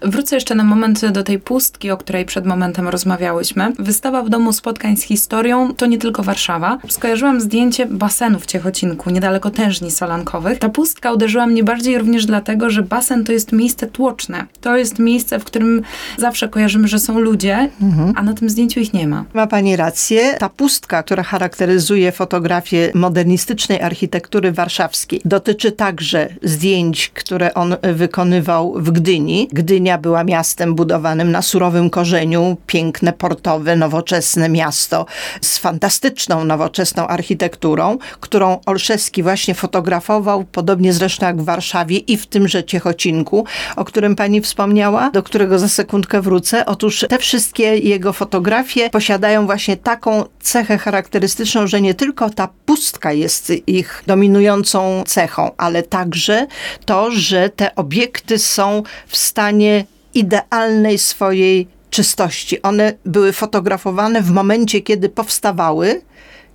Wrócę 0.02 0.36
jeszcze 0.36 0.54
na 0.54 0.64
moment 0.64 1.06
do 1.06 1.22
tej 1.22 1.38
pustki, 1.38 1.90
o 1.90 1.96
której 1.96 2.24
przed 2.24 2.46
momentem 2.46 2.88
rozmawiałyśmy. 2.88 3.72
Wystawa 3.78 4.22
w 4.22 4.28
domu 4.28 4.52
spotkań 4.52 4.96
z 4.96 5.02
historią 5.02 5.74
to 5.74 5.86
nie 5.86 5.98
tylko 5.98 6.22
Warszawa. 6.22 6.78
Skojarzyłam 6.88 7.40
zdjęcie 7.40 7.86
basenu 7.86 8.40
w 8.40 8.46
Ciechocinku, 8.46 9.10
niedaleko 9.10 9.50
tężni 9.50 9.90
solankowych. 9.90 10.58
Ta 10.58 10.68
pustka 10.68 11.12
uderzyła 11.12 11.46
mnie 11.46 11.64
bardziej 11.64 11.98
również 11.98 12.26
dlatego, 12.26 12.70
że 12.70 12.82
basen 12.82 13.24
to 13.24 13.32
jest 13.32 13.52
miejsce 13.52 13.86
tłoczne. 13.86 14.46
To 14.60 14.76
jest 14.76 14.98
miejsce, 14.98 15.38
w 15.38 15.44
którym 15.44 15.82
zawsze 16.18 16.48
kojarzymy, 16.48 16.88
że 16.88 16.98
są 16.98 17.18
ludzie, 17.18 17.70
mhm. 17.82 18.12
a 18.16 18.22
na 18.22 18.34
tym 18.34 18.50
zdjęciu 18.50 18.80
ich 18.80 18.94
nie 18.94 19.08
ma. 19.08 19.24
Ma 19.34 19.46
pani 19.46 19.76
rację. 19.76 20.34
Ta 20.38 20.48
pustka, 20.48 21.02
która 21.02 21.22
charakteryzuje 21.22 22.12
fotografię 22.12 22.90
modernistycznej 22.94 23.80
architektury 23.80 24.52
warszawskiej, 24.52 25.20
dotyczy 25.24 25.72
także 25.72 26.28
zdjęć, 26.42 27.10
które 27.14 27.54
on 27.54 27.76
wykonywał 27.94 28.74
w 28.76 28.90
Gdyni. 28.90 29.48
Gdynia 29.52 29.87
Gdynia 29.88 29.98
była 29.98 30.24
miastem 30.24 30.74
budowanym 30.74 31.30
na 31.30 31.42
surowym 31.42 31.90
korzeniu, 31.90 32.56
piękne, 32.66 33.12
portowe, 33.12 33.76
nowoczesne 33.76 34.48
miasto 34.48 35.06
z 35.40 35.58
fantastyczną, 35.58 36.44
nowoczesną 36.44 37.06
architekturą, 37.06 37.98
którą 38.20 38.58
Olszewski 38.66 39.22
właśnie 39.22 39.54
fotografował, 39.54 40.44
podobnie 40.44 40.92
zresztą 40.92 41.26
jak 41.26 41.40
w 41.40 41.44
Warszawie 41.44 41.98
i 41.98 42.16
w 42.16 42.26
tymże 42.26 42.64
Ciechocinku, 42.64 43.44
o 43.76 43.84
którym 43.84 44.16
pani 44.16 44.40
wspomniała, 44.40 45.10
do 45.10 45.22
którego 45.22 45.58
za 45.58 45.68
sekundkę 45.68 46.20
wrócę. 46.20 46.66
Otóż 46.66 47.04
te 47.08 47.18
wszystkie 47.18 47.78
jego 47.78 48.12
fotografie 48.12 48.90
posiadają 48.90 49.46
właśnie 49.46 49.76
taką 49.76 50.24
cechę 50.40 50.78
charakterystyczną, 50.78 51.66
że 51.66 51.80
nie 51.80 51.94
tylko 51.94 52.30
ta 52.30 52.48
pustka 52.66 53.12
jest 53.12 53.52
ich 53.66 54.02
dominującą 54.06 55.02
cechą, 55.06 55.50
ale 55.56 55.82
także 55.82 56.46
to, 56.84 57.10
że 57.10 57.50
te 57.50 57.74
obiekty 57.74 58.38
są 58.38 58.82
w 59.06 59.16
stanie 59.16 59.77
idealnej 60.14 60.98
swojej 60.98 61.68
czystości. 61.90 62.62
One 62.62 62.94
były 63.04 63.32
fotografowane 63.32 64.22
w 64.22 64.30
momencie, 64.30 64.80
kiedy 64.80 65.08
powstawały, 65.08 66.00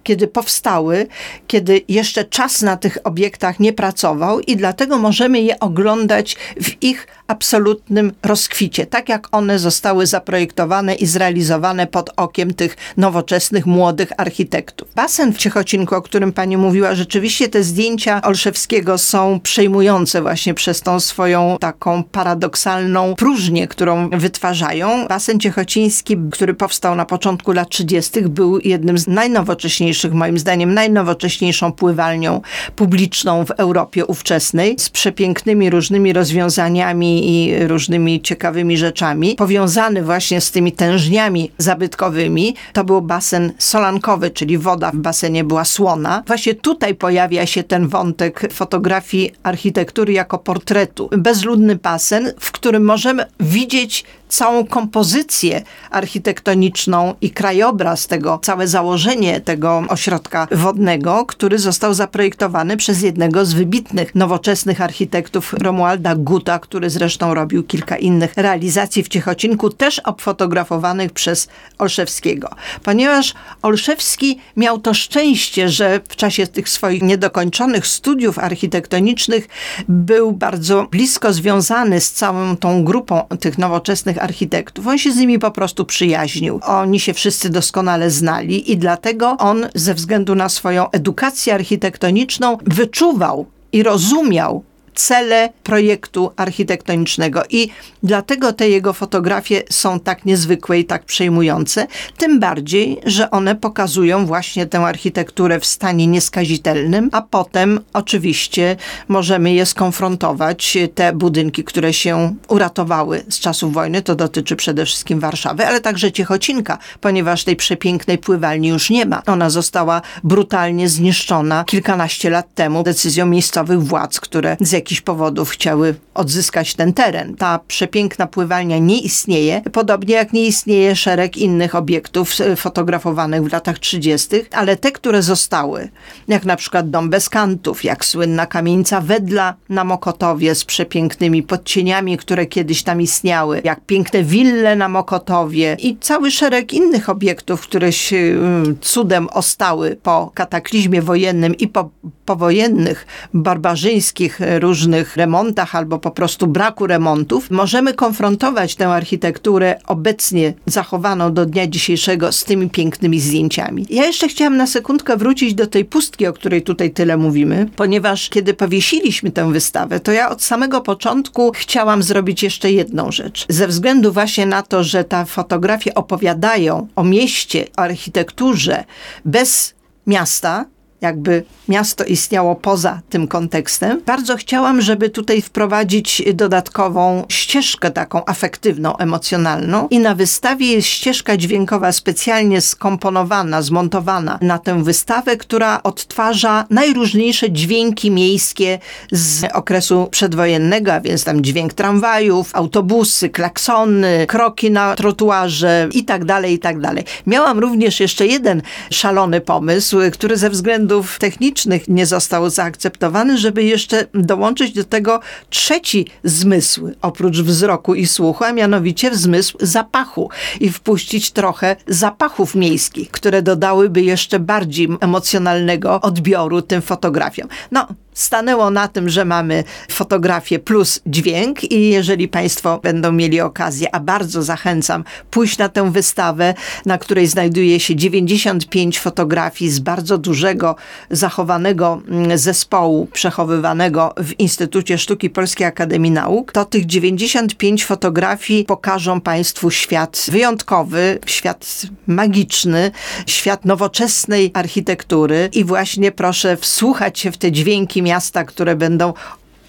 kiedy 0.04 0.28
powstały, 0.28 1.08
kiedy 1.48 1.82
jeszcze 1.88 2.26
czas 2.26 2.62
na 2.62 2.78
tych 2.78 2.98
obiektach 3.04 3.60
nie 3.60 3.74
pracował 3.74 4.40
i 4.40 4.56
dlatego 4.56 4.98
możemy 4.98 5.42
je 5.42 5.60
oglądać 5.60 6.36
w 6.62 6.84
ich 6.84 7.08
absolutnym 7.28 8.12
rozkwicie, 8.24 8.86
tak 8.86 9.10
jak 9.10 9.28
one 9.32 9.60
zostały 9.60 10.08
zaprojektowane 10.08 10.96
i 10.96 11.06
zrealizowane 11.06 11.88
pod 11.88 12.10
okiem 12.16 12.54
tych 12.54 12.78
nowoczesnych, 12.98 13.66
młodych 13.66 14.12
architektów. 14.18 14.88
Basen 14.96 15.34
w 15.34 15.38
Ciechocinku, 15.38 15.96
o 15.96 16.02
którym 16.02 16.34
pani 16.34 16.58
mówiła, 16.58 16.96
rzeczywiście 16.96 17.50
te 17.50 17.64
zdjęcia 17.64 18.22
Olszewskiego 18.22 18.98
są 18.98 19.40
przejmujące 19.40 20.22
właśnie 20.22 20.54
przez 20.54 20.82
tą 20.82 21.00
swoją 21.00 21.58
taką 21.60 22.04
paradoksalną 22.04 23.16
próżnię, 23.16 23.68
którą 23.68 24.10
wytwarzają. 24.10 25.08
Basen 25.08 25.40
ciechociński, 25.40 26.18
który 26.32 26.54
powstał 26.54 26.96
na 26.96 27.06
początku 27.06 27.52
lat 27.52 27.70
30., 27.70 28.22
był 28.22 28.60
jednym 28.60 28.98
z 28.98 29.08
najnowocześniejszych, 29.08 29.93
moim 30.14 30.40
zdaniem, 30.40 30.74
najnowocześniejszą 30.74 31.72
pływalnią 31.72 32.42
publiczną 32.76 33.46
w 33.46 33.52
Europie 33.52 34.06
ówczesnej, 34.06 34.76
z 34.80 34.90
przepięknymi 34.90 35.70
różnymi 35.70 36.14
rozwiązaniami 36.14 37.30
i 37.30 37.68
różnymi 37.68 38.22
ciekawymi 38.22 38.78
rzeczami, 38.78 39.36
powiązany 39.36 40.04
właśnie 40.04 40.42
z 40.42 40.52
tymi 40.52 40.72
tężniami 40.72 41.52
zabytkowymi, 41.58 42.56
to 42.74 42.84
był 42.84 43.02
basen 43.02 43.52
solankowy, 43.58 44.30
czyli 44.30 44.58
woda 44.58 44.92
w 44.92 44.96
basenie 44.96 45.44
była 45.44 45.66
słona. 45.66 46.24
Właśnie 46.28 46.56
tutaj 46.56 46.96
pojawia 46.96 47.46
się 47.46 47.64
ten 47.64 47.88
wątek 47.88 48.54
fotografii 48.54 49.32
architektury 49.44 50.14
jako 50.14 50.38
portretu. 50.38 51.10
Bezludny 51.18 51.76
basen, 51.76 52.34
w 52.40 52.52
którym 52.52 52.84
możemy 52.84 53.26
widzieć 53.40 54.04
całą 54.34 54.66
kompozycję 54.66 55.62
architektoniczną 55.92 57.14
i 57.22 57.32
krajobraz 57.32 58.08
tego, 58.08 58.40
całe 58.44 58.68
założenie 58.68 59.42
tego 59.42 59.84
ośrodka 59.90 60.48
wodnego, 60.52 61.26
który 61.26 61.60
został 61.60 61.94
zaprojektowany 61.94 62.78
przez 62.78 63.02
jednego 63.02 63.46
z 63.46 63.54
wybitnych 63.54 64.16
nowoczesnych 64.16 64.82
architektów 64.82 65.54
Romualda 65.54 66.16
Guta, 66.16 66.60
który 66.60 66.90
zresztą 66.90 67.34
robił 67.34 67.64
kilka 67.64 67.98
innych 67.98 68.34
realizacji 68.38 69.04
w 69.04 69.08
Ciechocinku, 69.08 69.70
też 69.70 70.00
obfotografowanych 70.00 71.12
przez 71.12 71.48
Olszewskiego. 71.78 72.50
Ponieważ 72.84 73.34
Olszewski 73.62 74.40
miał 74.58 74.80
to 74.80 74.94
szczęście, 74.94 75.70
że 75.70 76.02
w 76.10 76.16
czasie 76.16 76.48
tych 76.48 76.70
swoich 76.70 77.02
niedokończonych 77.02 77.88
studiów 77.88 78.40
architektonicznych 78.40 79.48
był 79.90 80.32
bardzo 80.32 80.88
blisko 80.92 81.34
związany 81.34 82.02
z 82.02 82.12
całą 82.12 82.58
tą 82.58 82.84
grupą 82.84 83.22
tych 83.40 83.58
nowoczesnych 83.58 84.23
architektów. 84.24 84.88
On 84.88 84.98
się 84.98 85.12
z 85.12 85.18
nimi 85.18 85.40
po 85.40 85.52
prostu 85.52 85.86
przyjaźnił. 85.86 86.60
Oni 86.64 87.00
się 87.00 87.14
wszyscy 87.14 87.50
doskonale 87.50 88.12
znali 88.12 88.72
i 88.72 88.78
dlatego 88.78 89.36
on 89.40 89.68
ze 89.76 89.94
względu 89.94 90.36
na 90.36 90.50
swoją 90.50 90.92
edukację 90.92 91.54
architektoniczną 91.54 92.58
wyczuwał 92.66 93.46
i 93.72 93.84
rozumiał 93.84 94.64
cele 94.96 95.50
projektu 95.64 96.32
architektonicznego 96.36 97.42
i 97.50 97.70
dlatego 98.04 98.54
te 98.54 98.70
jego 98.70 98.94
fotografie 98.94 99.64
są 99.70 100.00
tak 100.00 100.26
niezwykłe 100.26 100.80
i 100.80 100.86
tak 100.86 101.06
przejmujące, 101.06 101.88
tym 102.18 102.40
bardziej, 102.40 102.98
że 103.06 103.32
one 103.32 103.56
pokazują 103.56 104.26
właśnie 104.26 104.66
tę 104.66 104.80
architekturę 104.80 105.60
w 105.60 105.66
stanie 105.66 106.08
nieskazitelnym, 106.08 107.10
a 107.12 107.22
potem 107.22 107.80
oczywiście 107.94 108.76
możemy 109.08 109.54
je 109.54 109.66
skonfrontować, 109.66 110.78
te 110.96 111.14
budynki, 111.14 111.64
które 111.64 111.94
się 111.94 112.36
uratowały 112.48 113.24
z 113.30 113.40
czasów 113.40 113.74
wojny, 113.74 114.02
to 114.02 114.16
dotyczy 114.16 114.56
przede 114.56 114.86
wszystkim 114.86 115.20
Warszawy, 115.20 115.68
ale 115.68 115.82
także 115.82 116.12
Ciechocinka, 116.12 116.78
ponieważ 117.02 117.44
tej 117.44 117.56
przepięknej 117.56 118.18
pływalni 118.18 118.68
już 118.68 118.90
nie 118.90 119.06
ma. 119.06 119.22
Ona 119.26 119.50
została 119.50 120.02
brutalnie 120.24 120.90
zniszczona 120.90 121.64
kilkanaście 121.64 122.30
lat 122.30 122.56
temu 122.56 122.84
decyzją 122.84 123.26
miejscowych 123.26 123.84
władz, 123.84 124.20
które 124.20 124.58
z 124.60 124.72
jakichś 124.84 125.02
powodów 125.02 125.50
chciały 125.50 125.96
odzyskać 126.14 126.76
ten 126.76 126.94
teren. 126.94 127.36
Ta 127.36 127.60
przepiękna 127.68 128.28
pływalnia 128.28 128.78
nie 128.78 129.00
istnieje, 129.00 129.62
podobnie 129.72 130.16
jak 130.16 130.34
nie 130.34 130.46
istnieje 130.46 130.96
szereg 130.96 131.38
innych 131.38 131.76
obiektów 131.76 132.42
e, 132.42 132.56
fotografowanych 132.56 133.44
w 133.44 133.52
latach 133.52 133.80
30., 133.80 134.28
ale 134.52 134.78
te, 134.78 134.92
które 134.92 135.22
zostały, 135.22 135.90
jak 136.28 136.46
na 136.46 136.56
przykład 136.56 136.90
Dom 136.90 137.10
bez 137.10 137.30
kantów, 137.30 137.84
jak 137.84 138.06
słynna 138.06 138.46
kamienica 138.46 139.02
Wedla 139.02 139.54
na 139.70 139.84
Mokotowie 139.84 140.56
z 140.56 140.66
przepięknymi 140.66 141.44
podcieniami, 141.44 142.18
które 142.18 142.46
kiedyś 142.46 142.84
tam 142.84 143.02
istniały, 143.02 143.62
jak 143.64 143.86
piękne 143.86 144.24
wille 144.24 144.76
na 144.76 144.90
Mokotowie 144.90 145.78
i 145.80 145.98
cały 145.98 146.32
szereg 146.32 146.74
innych 146.74 147.10
obiektów, 147.10 147.62
które 147.62 147.92
się 147.92 148.18
mm, 148.18 148.78
cudem 148.82 149.28
ostały 149.30 149.98
po 150.04 150.32
kataklizmie 150.34 151.02
wojennym 151.02 151.56
i 151.56 151.68
po 151.68 151.90
powojennych, 152.26 153.06
barbarzyńskich 153.34 154.40
różnych 154.60 154.73
remontach 155.16 155.76
albo 155.76 156.00
po 156.00 156.12
prostu 156.12 156.48
braku 156.48 156.88
remontów, 156.88 157.52
możemy 157.52 157.94
konfrontować 157.94 158.76
tę 158.76 158.88
architekturę 158.88 159.80
obecnie 159.88 160.54
zachowaną 160.66 161.34
do 161.34 161.46
dnia 161.46 161.68
dzisiejszego 161.68 162.32
z 162.32 162.44
tymi 162.44 162.70
pięknymi 162.70 163.20
zdjęciami. 163.20 163.86
Ja 163.90 164.06
jeszcze 164.06 164.28
chciałam 164.28 164.58
na 164.58 164.68
sekundkę 164.68 165.18
wrócić 165.18 165.54
do 165.54 165.68
tej 165.68 165.86
pustki, 165.86 166.28
o 166.28 166.34
której 166.34 166.62
tutaj 166.62 166.92
tyle 166.92 167.18
mówimy, 167.18 167.70
ponieważ 167.76 168.30
kiedy 168.30 168.54
powiesiliśmy 168.54 169.32
tę 169.32 169.52
wystawę, 169.52 170.00
to 170.00 170.12
ja 170.12 170.30
od 170.30 170.44
samego 170.44 170.82
początku 170.82 171.52
chciałam 171.56 172.04
zrobić 172.04 172.44
jeszcze 172.44 172.72
jedną 172.72 173.12
rzecz. 173.12 173.46
Ze 173.50 173.68
względu 173.68 174.14
właśnie 174.14 174.46
na 174.46 174.62
to, 174.62 174.84
że 174.84 175.04
te 175.04 175.26
fotografie 175.26 175.96
opowiadają 175.96 176.88
o 176.96 177.04
mieście, 177.04 177.68
architekturze 177.76 178.84
bez 179.26 179.74
miasta, 180.08 180.66
jakby 181.04 181.44
miasto 181.70 182.04
istniało 182.04 182.56
poza 182.56 183.02
tym 183.10 183.28
kontekstem. 183.28 184.02
Bardzo 184.06 184.38
chciałam, 184.38 184.82
żeby 184.82 185.10
tutaj 185.10 185.42
wprowadzić 185.42 186.24
dodatkową 186.34 187.26
ścieżkę 187.30 187.92
taką 187.92 188.26
afektywną, 188.26 188.98
emocjonalną 188.98 189.88
i 189.88 190.00
na 190.00 190.16
wystawie 190.16 190.68
jest 190.68 190.88
ścieżka 190.88 191.38
dźwiękowa 191.38 191.92
specjalnie 191.92 192.62
skomponowana, 192.62 193.62
zmontowana 193.62 194.40
na 194.42 194.60
tę 194.60 194.84
wystawę, 194.84 195.38
która 195.38 195.84
odtwarza 195.84 196.66
najróżniejsze 196.70 197.52
dźwięki 197.52 198.12
miejskie 198.12 198.80
z 199.12 199.44
okresu 199.54 200.08
przedwojennego, 200.12 200.94
a 200.94 201.02
więc 201.02 201.24
tam 201.24 201.42
dźwięk 201.42 201.74
tramwajów, 201.74 202.56
autobusy, 202.56 203.30
klaksony, 203.30 204.26
kroki 204.28 204.72
na 204.72 204.96
trotuarze 204.96 205.90
i 205.92 206.06
tak 206.06 206.26
dalej, 206.26 206.54
i 206.54 206.60
tak 206.60 206.80
dalej. 206.80 207.04
Miałam 207.28 207.60
również 207.60 208.00
jeszcze 208.00 208.28
jeden 208.28 208.62
szalony 208.92 209.42
pomysł, 209.42 209.98
który 210.14 210.38
ze 210.38 210.50
względu 210.50 210.93
technicznych 211.20 211.88
nie 211.88 212.06
został 212.06 212.50
zaakceptowany, 212.50 213.38
żeby 213.38 213.64
jeszcze 213.64 214.08
dołączyć 214.14 214.74
do 214.74 214.84
tego 214.84 215.20
trzeci 215.50 216.08
zmysł, 216.24 216.90
oprócz 217.02 217.38
wzroku 217.38 217.96
i 217.96 218.08
słuchu, 218.08 218.44
a 218.44 218.54
mianowicie 218.54 219.16
zmysł 219.16 219.58
zapachu 219.62 220.30
i 220.60 220.70
wpuścić 220.70 221.32
trochę 221.32 221.76
zapachów 221.88 222.56
miejskich, 222.56 223.12
które 223.12 223.42
dodałyby 223.42 224.02
jeszcze 224.02 224.40
bardziej 224.40 224.90
emocjonalnego 225.02 226.02
odbioru 226.02 226.62
tym 226.62 226.82
fotografiom. 226.82 227.48
No, 227.72 227.88
stanęło 228.14 228.70
na 228.70 228.88
tym, 228.88 229.10
że 229.10 229.26
mamy 229.26 229.64
fotografię 229.92 230.60
plus 230.60 231.00
dźwięk 231.06 231.72
i 231.72 231.90
jeżeli 231.90 232.28
Państwo 232.28 232.80
będą 232.84 233.12
mieli 233.12 233.42
okazję, 233.42 233.96
a 233.96 234.00
bardzo 234.00 234.44
zachęcam, 234.44 235.04
pójść 235.32 235.58
na 235.58 235.70
tę 235.70 235.92
wystawę, 235.92 236.54
na 236.86 236.98
której 236.98 237.28
znajduje 237.28 237.80
się 237.80 237.96
95 237.96 239.00
fotografii 239.00 239.72
z 239.72 239.80
bardzo 239.80 240.18
dużego 240.18 240.76
zachowanego 241.10 242.02
mm, 242.08 242.38
zespołu 242.38 243.08
przechowywanego 243.14 244.14
w 244.18 244.40
Instytucie 244.40 244.98
Sztuki 244.98 245.30
Polskiej 245.30 245.68
Akademii 245.68 246.12
Nauk, 246.12 246.52
to 246.52 246.66
tych 246.66 246.86
95 246.86 247.86
fotografii 247.86 248.66
pokażą 248.66 249.22
Państwu 249.22 249.72
świat 249.72 250.26
wyjątkowy, 250.32 251.20
świat 251.26 251.82
magiczny, 252.08 252.92
świat 253.28 253.66
nowoczesnej 253.66 254.52
architektury 254.54 255.50
i 255.54 255.64
właśnie 255.64 256.12
proszę 256.12 256.58
wsłuchać 256.58 257.20
się 257.20 257.32
w 257.32 257.38
te 257.38 257.52
dźwięki 257.52 258.03
miasta, 258.04 258.44
które 258.44 258.76
będą 258.76 259.14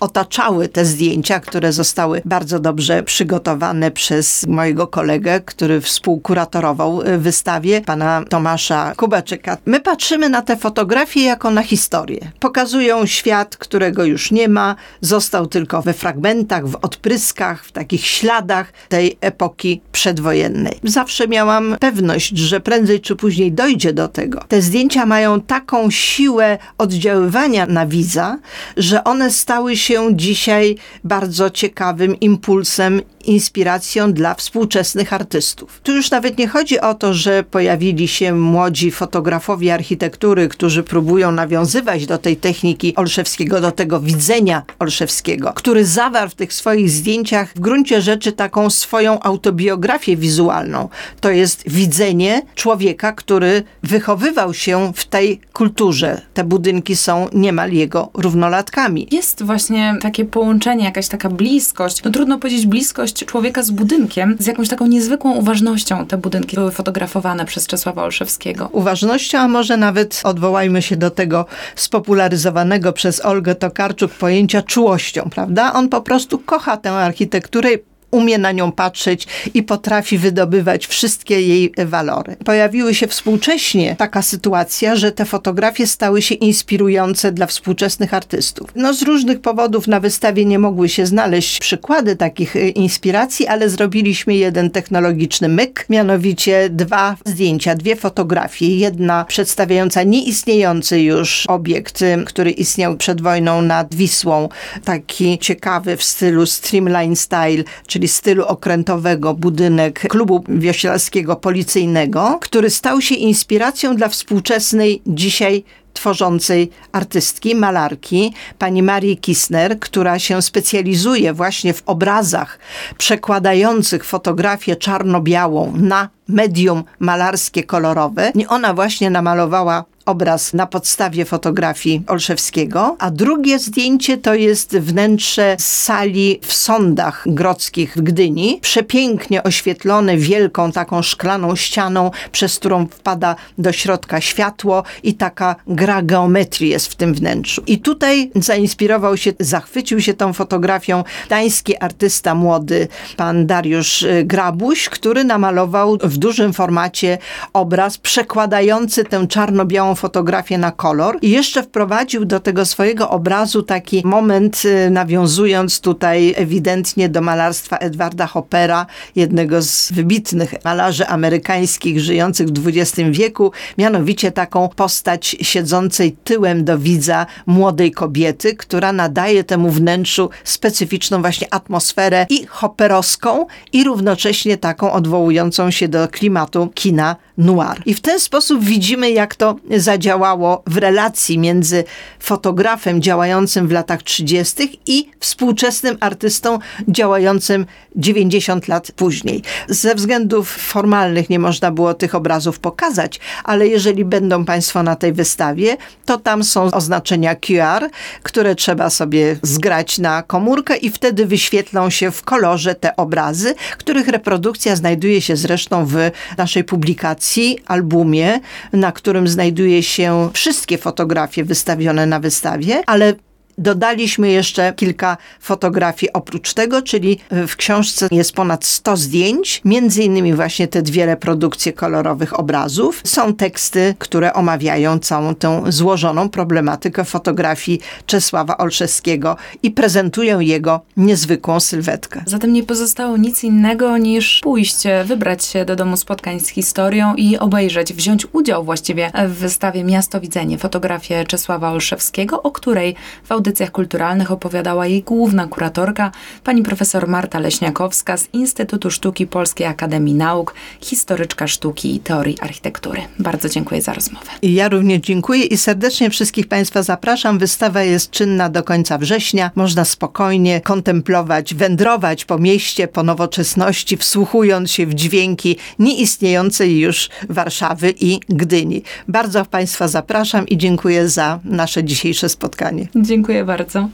otaczały 0.01 0.69
te 0.69 0.85
zdjęcia, 0.85 1.41
które 1.41 1.73
zostały 1.73 2.23
bardzo 2.25 2.61
dobrze 2.61 3.03
przygotowane 3.03 3.91
przez 3.91 4.47
mojego 4.47 4.87
kolegę, 4.87 5.41
który 5.41 5.81
współkuratorował 5.81 7.03
y, 7.03 7.19
wystawie, 7.19 7.81
pana 7.81 8.25
Tomasza 8.29 8.93
Kubaczyka. 8.97 9.57
My 9.67 9.81
patrzymy 9.81 10.29
na 10.29 10.43
te 10.43 10.57
fotografie 10.57 11.23
jako 11.23 11.51
na 11.51 11.63
historię. 11.63 12.33
Pokazują 12.41 13.07
świat, 13.07 13.57
którego 13.57 14.05
już 14.05 14.31
nie 14.31 14.49
ma, 14.49 14.77
został 15.01 15.47
tylko 15.47 15.83
we 15.83 15.93
fragmentach, 15.93 16.67
w 16.67 16.77
odpryskach, 16.83 17.65
w 17.65 17.73
takich 17.73 18.07
śladach 18.07 18.73
tej 18.89 19.19
epoki 19.21 19.81
przedwojennej. 19.93 20.79
Zawsze 20.83 21.29
miałam 21.29 21.77
pewność, 21.81 22.39
że 22.39 22.61
prędzej 22.61 23.01
czy 23.01 23.17
później 23.17 23.53
dojdzie 23.53 23.93
do 23.93 24.09
tego. 24.09 24.41
Te 24.49 24.63
zdjęcia 24.63 25.07
mają 25.07 25.41
taką 25.41 25.91
siłę 25.91 26.59
oddziaływania 26.79 27.67
na 27.67 27.87
widza, 27.87 28.39
że 28.77 29.05
one 29.05 29.31
stały 29.31 29.77
się 29.77 29.94
się 29.95 30.17
dzisiaj 30.17 30.77
bardzo 31.05 31.51
ciekawym 31.51 32.21
impulsem, 32.21 33.03
inspiracją 33.29 34.13
dla 34.13 34.35
współczesnych 34.35 35.13
artystów. 35.13 35.81
Tu 35.83 35.93
już 35.93 36.11
nawet 36.11 36.39
nie 36.39 36.49
chodzi 36.49 36.81
o 36.81 36.95
to, 36.95 37.15
że 37.15 37.43
pojawili 37.43 38.09
się 38.09 38.33
młodzi 38.33 38.91
fotografowie 38.91 39.75
architektury, 39.75 40.49
którzy 40.49 40.83
próbują 40.83 41.33
nawiązywać 41.33 42.07
do 42.07 42.19
tej 42.19 42.37
techniki 42.37 42.97
Olszewskiego, 42.97 43.61
do 43.61 43.73
tego 43.73 44.01
widzenia 44.01 44.63
Olszewskiego, 44.79 45.53
który 45.53 45.85
zawarł 45.85 46.31
w 46.31 46.35
tych 46.35 46.53
swoich 46.53 46.91
zdjęciach 46.91 47.53
w 47.55 47.61
gruncie 47.61 48.03
rzeczy 48.03 48.33
taką 48.33 48.71
swoją 48.71 49.21
autobiografię 49.21 50.17
wizualną. 50.17 50.89
To 51.21 51.31
jest 51.31 51.63
widzenie 51.67 52.43
człowieka, 52.55 53.13
który 53.13 53.63
wychowywał 53.83 54.55
się 54.55 54.93
w 54.95 55.05
tej 55.05 55.41
kulturze. 55.53 56.21
Te 56.35 56.45
budynki 56.45 56.97
są 56.97 57.29
niemal 57.33 57.73
jego 57.73 58.11
równolatkami. 58.15 59.09
Jest 59.11 59.43
właśnie 59.43 59.97
takie 60.01 60.25
połączenie, 60.25 60.85
jakaś 60.85 61.09
taka 61.09 61.31
bliskość. 61.31 62.03
No 62.05 62.11
trudno 62.11 62.39
powiedzieć 62.39 62.67
bliskość 62.67 63.14
człowieka 63.15 63.63
z 63.63 63.71
budynkiem, 63.71 64.37
z 64.39 64.47
jakąś 64.47 64.69
taką 64.69 64.87
niezwykłą 64.87 65.35
uważnością 65.35 66.07
te 66.07 66.19
budynki 66.19 66.57
były 66.57 66.71
fotografowane 66.71 67.45
przez 67.45 67.67
Czesława 67.67 68.03
Olszewskiego. 68.03 68.69
Uważnością, 68.73 69.39
a 69.39 69.49
może 69.49 69.77
nawet 69.77 70.21
odwołajmy 70.25 70.83
się 70.83 70.97
do 70.97 71.11
tego 71.11 71.47
spopularyzowanego 71.77 72.93
przez 72.93 73.25
Olgę 73.25 73.55
Tokarczuk 73.55 74.13
pojęcia 74.13 74.63
czułością, 74.63 75.31
prawda? 75.31 75.73
On 75.73 75.89
po 75.89 76.01
prostu 76.01 76.39
kocha 76.39 76.77
tę 76.77 76.91
architekturę 76.91 77.69
umie 78.15 78.39
na 78.39 78.53
nią 78.53 78.73
patrzeć 78.73 79.27
i 79.55 79.63
potrafi 79.63 80.19
wydobywać 80.19 80.87
wszystkie 80.87 81.41
jej 81.41 81.73
walory. 81.87 82.37
Pojawiły 82.45 82.95
się 82.95 83.07
współcześnie 83.07 83.97
taka 83.99 84.23
sytuacja, 84.23 84.97
że 84.97 85.13
te 85.13 85.25
fotografie 85.25 85.87
stały 85.87 86.23
się 86.23 86.35
inspirujące 86.35 87.33
dla 87.33 87.47
współczesnych 87.47 88.15
artystów. 88.15 88.71
No 88.77 88.95
z 88.95 89.03
różnych 89.03 89.41
powodów 89.41 89.87
na 89.87 90.01
wystawie 90.01 90.45
nie 90.45 90.59
mogły 90.59 90.89
się 90.89 91.07
znaleźć 91.07 91.59
przykłady 91.59 92.17
takich 92.17 92.57
e, 92.57 92.69
inspiracji, 92.69 93.47
ale 93.47 93.71
zrobiliśmy 93.71 94.35
jeden 94.35 94.71
technologiczny 94.71 95.49
myk, 95.49 95.87
mianowicie 95.89 96.69
dwa 96.71 97.17
zdjęcia, 97.25 97.75
dwie 97.75 97.97
fotografie. 97.97 98.77
Jedna 98.79 99.25
przedstawiająca 99.25 100.03
nieistniejący 100.03 101.01
już 101.01 101.47
obiekt, 101.49 102.03
e, 102.03 102.25
który 102.25 102.51
istniał 102.51 102.97
przed 102.97 103.21
wojną 103.21 103.63
nad 103.63 103.95
Wisłą, 103.95 104.49
taki 104.85 105.39
ciekawy 105.39 105.97
w 105.97 106.05
stylu 106.05 106.47
streamline 106.47 107.17
style, 107.17 107.65
czyli 107.87 108.04
czyli 108.05 108.13
stylu 108.13 108.45
okrętowego 108.45 109.35
budynek 109.35 110.01
klubu 110.09 110.45
wioślarskiego 110.49 111.37
policyjnego, 111.37 112.39
który 112.41 112.71
stał 112.71 113.01
się 113.01 113.15
inspiracją 113.15 113.97
dla 113.97 114.09
współczesnej 114.09 115.03
dzisiaj 115.07 115.65
tworzącej 115.95 116.71
artystki, 116.93 117.55
malarki, 117.55 118.33
pani 118.59 118.83
Marii 118.83 119.17
Kisner, 119.17 119.79
która 119.81 120.19
się 120.19 120.43
specjalizuje 120.43 121.33
właśnie 121.33 121.75
w 121.75 121.83
obrazach 121.87 122.59
przekładających 122.99 124.05
fotografię 124.05 124.77
czarno-białą 124.77 125.73
na 125.77 126.09
medium 126.29 126.85
malarskie 126.99 127.63
kolorowe. 127.63 128.33
Ona 128.49 128.75
właśnie 128.75 129.11
namalowała 129.11 129.85
obraz 130.07 130.55
na 130.55 130.67
podstawie 130.67 131.25
fotografii 131.25 132.03
Olszewskiego, 132.07 132.97
a 132.99 133.11
drugie 133.11 133.59
zdjęcie 133.59 134.19
to 134.19 134.35
jest 134.35 134.79
wnętrze 134.79 135.57
sali 135.59 136.39
w 136.43 136.53
sądach 136.53 137.25
grodzkich 137.27 137.97
w 137.97 138.03
Gdyni, 138.03 138.59
przepięknie 138.63 139.43
oświetlone 139.43 140.17
wielką 140.17 140.73
taką 140.73 141.03
szklaną 141.03 141.57
ścianą, 141.57 142.11
przez 142.33 142.59
którą 142.59 142.87
wpada 142.87 143.37
do 143.59 143.73
środka 143.73 144.21
światło 144.21 144.83
i 145.03 145.15
taka 145.15 145.57
gra 145.67 146.03
geometrii 146.03 146.71
jest 146.71 146.87
w 146.87 146.95
tym 146.95 147.15
wnętrzu. 147.15 147.63
I 147.67 147.79
tutaj 147.79 148.31
zainspirował 148.35 149.17
się, 149.17 149.33
zachwycił 149.41 150.01
się 150.01 150.15
tą 150.15 150.33
fotografią 150.33 151.05
dański 151.29 151.77
artysta 151.77 152.35
młody, 152.35 152.89
pan 153.17 153.47
Dariusz 153.47 154.03
y, 154.03 154.25
Grabuś, 154.25 154.89
który 154.89 155.25
namalował 155.25 155.99
w 156.15 156.19
dużym 156.19 156.53
formacie 156.53 157.19
obraz 157.53 157.99
przekładający 157.99 159.05
tę 159.05 159.27
czarno-białą 159.27 159.95
fotografię 159.95 160.59
na 160.59 160.73
kolor. 160.73 161.19
I 161.23 161.31
jeszcze 161.31 161.63
wprowadził 161.63 162.25
do 162.25 162.41
tego 162.41 162.65
swojego 162.65 163.11
obrazu 163.11 163.63
taki 163.63 164.03
moment, 164.05 164.63
y, 164.65 164.91
nawiązując 164.91 165.81
tutaj 165.81 166.35
ewidentnie 166.37 167.09
do 167.09 167.21
malarstwa 167.21 167.77
Edwarda 167.77 168.27
Hoppera, 168.27 168.87
jednego 169.17 169.63
z 169.63 169.93
wybitnych 169.93 170.55
malarzy 170.65 171.07
amerykańskich 171.07 172.01
żyjących 172.01 172.49
w 172.49 172.69
XX 172.69 173.11
wieku, 173.11 173.53
mianowicie 173.79 174.33
taką 174.33 174.69
postać 174.69 175.37
siedzącej 175.41 176.17
tyłem 176.25 176.65
do 176.65 176.79
widza 176.79 177.27
młodej 177.47 177.93
kobiety, 177.93 178.57
która 178.57 178.93
nadaje 178.93 179.45
temu 179.45 179.71
wnętrzu 179.71 180.31
specyficzną 180.45 181.21
właśnie 181.21 181.55
atmosferę 181.55 182.27
i 182.31 182.47
hopperowską 182.47 183.47
i 183.73 183.85
równocześnie 183.85 184.57
taką 184.57 184.93
odwołującą 184.93 185.71
się 185.71 185.89
do 185.89 186.04
klimatu 186.09 186.71
kina 186.75 187.17
noir. 187.39 187.83
I 187.87 187.95
w 187.95 188.01
ten 188.01 188.21
sposób 188.21 188.65
widzimy, 188.65 189.11
jak 189.11 189.35
to 189.35 189.57
zadziałało 189.77 190.63
w 190.67 190.77
relacji 190.77 191.39
między 191.39 191.85
fotografem 192.21 193.03
działającym 193.03 193.69
w 193.69 193.73
latach 193.73 194.03
30. 194.03 194.81
i 194.87 195.11
współczesnym 195.21 195.97
artystą 196.01 196.59
działającym 196.89 197.67
90 197.97 198.69
lat 198.69 198.93
później. 198.93 199.43
Ze 199.69 199.95
względów 199.95 200.51
formalnych 200.51 201.31
nie 201.31 201.39
można 201.39 201.71
było 201.71 201.95
tych 201.95 202.15
obrazów 202.15 202.59
pokazać, 202.59 203.21
ale 203.45 203.69
jeżeli 203.69 204.05
będą 204.05 204.45
Państwo 204.45 204.83
na 204.83 204.97
tej 204.97 205.13
wystawie, 205.13 205.77
to 206.05 206.19
tam 206.19 206.45
są 206.45 206.63
oznaczenia 206.63 207.35
QR, 207.35 207.91
które 208.23 208.55
trzeba 208.55 208.91
sobie 208.91 209.37
zgrać 209.43 209.99
na 209.99 210.23
komórkę 210.23 210.77
i 210.77 210.91
wtedy 210.91 211.27
wyświetlą 211.27 211.91
się 211.91 212.11
w 212.11 212.23
kolorze 212.23 212.75
te 212.75 212.97
obrazy, 212.97 213.55
których 213.79 214.09
reprodukcja 214.09 214.77
znajduje 214.77 215.21
się 215.21 215.37
zresztą 215.37 215.87
w 215.87 215.94
naszej 216.39 216.65
publikacji, 216.65 217.59
albumie, 217.67 218.41
na 218.73 218.93
którym 218.93 219.29
znajduje 219.29 219.83
się 219.83 220.31
wszystkie 220.33 220.79
fotografie 220.79 221.45
wystawione 221.45 222.07
na 222.07 222.21
wystawie, 222.21 222.83
ale 222.87 223.15
Dodaliśmy 223.59 224.31
jeszcze 224.31 224.73
kilka 224.73 225.17
fotografii 225.41 226.13
oprócz 226.13 226.55
tego, 226.55 226.83
czyli 226.83 227.19
w 227.31 227.57
książce 227.57 228.09
jest 228.11 228.33
ponad 228.33 228.65
100 228.65 228.97
zdjęć, 228.97 229.61
między 229.65 230.03
innymi 230.03 230.35
właśnie 230.35 230.69
te 230.69 230.83
dwie 230.83 231.07
reprodukcje 231.07 231.73
kolorowych 231.73 232.41
obrazów. 232.41 233.01
Są 233.05 233.35
teksty, 233.35 233.95
które 233.99 234.33
omawiają 234.33 234.99
całą 234.99 235.35
tę 235.35 235.63
złożoną 235.69 236.29
problematykę 236.29 237.05
fotografii 237.05 237.81
Czesława 238.07 238.57
Olszewskiego 238.57 239.37
i 239.63 239.71
prezentują 239.71 240.41
jego 240.41 240.81
niezwykłą 240.97 241.61
sylwetkę. 241.61 242.23
Zatem 242.27 242.53
nie 242.53 242.63
pozostało 242.63 243.17
nic 243.17 243.45
innego 243.45 243.99
niż 243.99 244.41
pójść, 244.43 244.83
wybrać 245.05 245.45
się 245.45 245.65
do 245.65 245.77
domu 245.77 245.97
spotkań 245.97 246.41
z 246.41 246.49
historią 246.49 247.15
i 247.15 247.39
obejrzeć, 247.39 247.93
wziąć 247.93 248.27
udział 248.33 248.65
właściwie 248.65 249.11
w 249.29 249.33
wystawie 249.33 249.85
Miasto 249.85 250.21
Widzenie, 250.21 250.59
fotografię 250.59 251.25
Czesława 251.25 251.71
Olszewskiego, 251.71 252.43
o 252.43 252.51
której 252.51 252.97
w 253.25 253.33
audycjach 253.45 253.71
kulturalnych 253.71 254.31
opowiadała 254.31 254.87
jej 254.87 255.03
główna 255.03 255.47
kuratorka, 255.47 256.11
pani 256.45 256.63
profesor 256.63 257.09
Marta 257.09 257.39
Leśniakowska 257.39 258.17
z 258.17 258.29
Instytutu 258.33 258.91
Sztuki 258.91 259.27
Polskiej 259.27 259.67
Akademii 259.67 260.15
Nauk, 260.15 260.55
historyczka 260.81 261.47
sztuki 261.47 261.95
i 261.95 262.01
teorii 262.01 262.41
architektury. 262.41 263.03
Bardzo 263.19 263.49
dziękuję 263.49 263.83
za 263.83 263.93
rozmowę. 263.93 264.27
Ja 264.43 264.69
również 264.69 265.01
dziękuję 265.01 265.45
i 265.45 265.57
serdecznie 265.57 266.11
wszystkich 266.11 266.49
Państwa 266.49 266.83
zapraszam. 266.83 267.39
Wystawa 267.39 267.83
jest 267.83 268.11
czynna 268.11 268.49
do 268.49 268.63
końca 268.63 268.99
września. 268.99 269.51
Można 269.55 269.85
spokojnie 269.85 270.61
kontemplować, 270.61 271.55
wędrować 271.55 272.25
po 272.25 272.39
mieście, 272.39 272.89
po 272.89 273.03
nowoczesności, 273.03 273.97
wsłuchując 273.97 274.71
się 274.71 274.87
w 274.87 274.95
dźwięki 274.95 275.57
nieistniejącej 275.79 276.81
już 276.81 277.09
Warszawy 277.29 277.95
i 278.01 278.21
Gdyni. 278.29 278.83
Bardzo 279.09 279.45
Państwa 279.45 279.89
zapraszam 279.89 280.49
i 280.49 280.59
dziękuję 280.59 281.09
za 281.09 281.41
nasze 281.45 281.85
dzisiejsze 281.85 282.29
spotkanie. 282.29 282.89
Dziękuję 283.35 283.57
bardzo. 283.57 283.89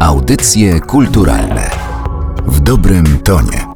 Audycje 0.00 0.80
kulturalne 0.80 1.70
w 2.46 2.60
dobrym 2.60 3.18
tonie. 3.18 3.67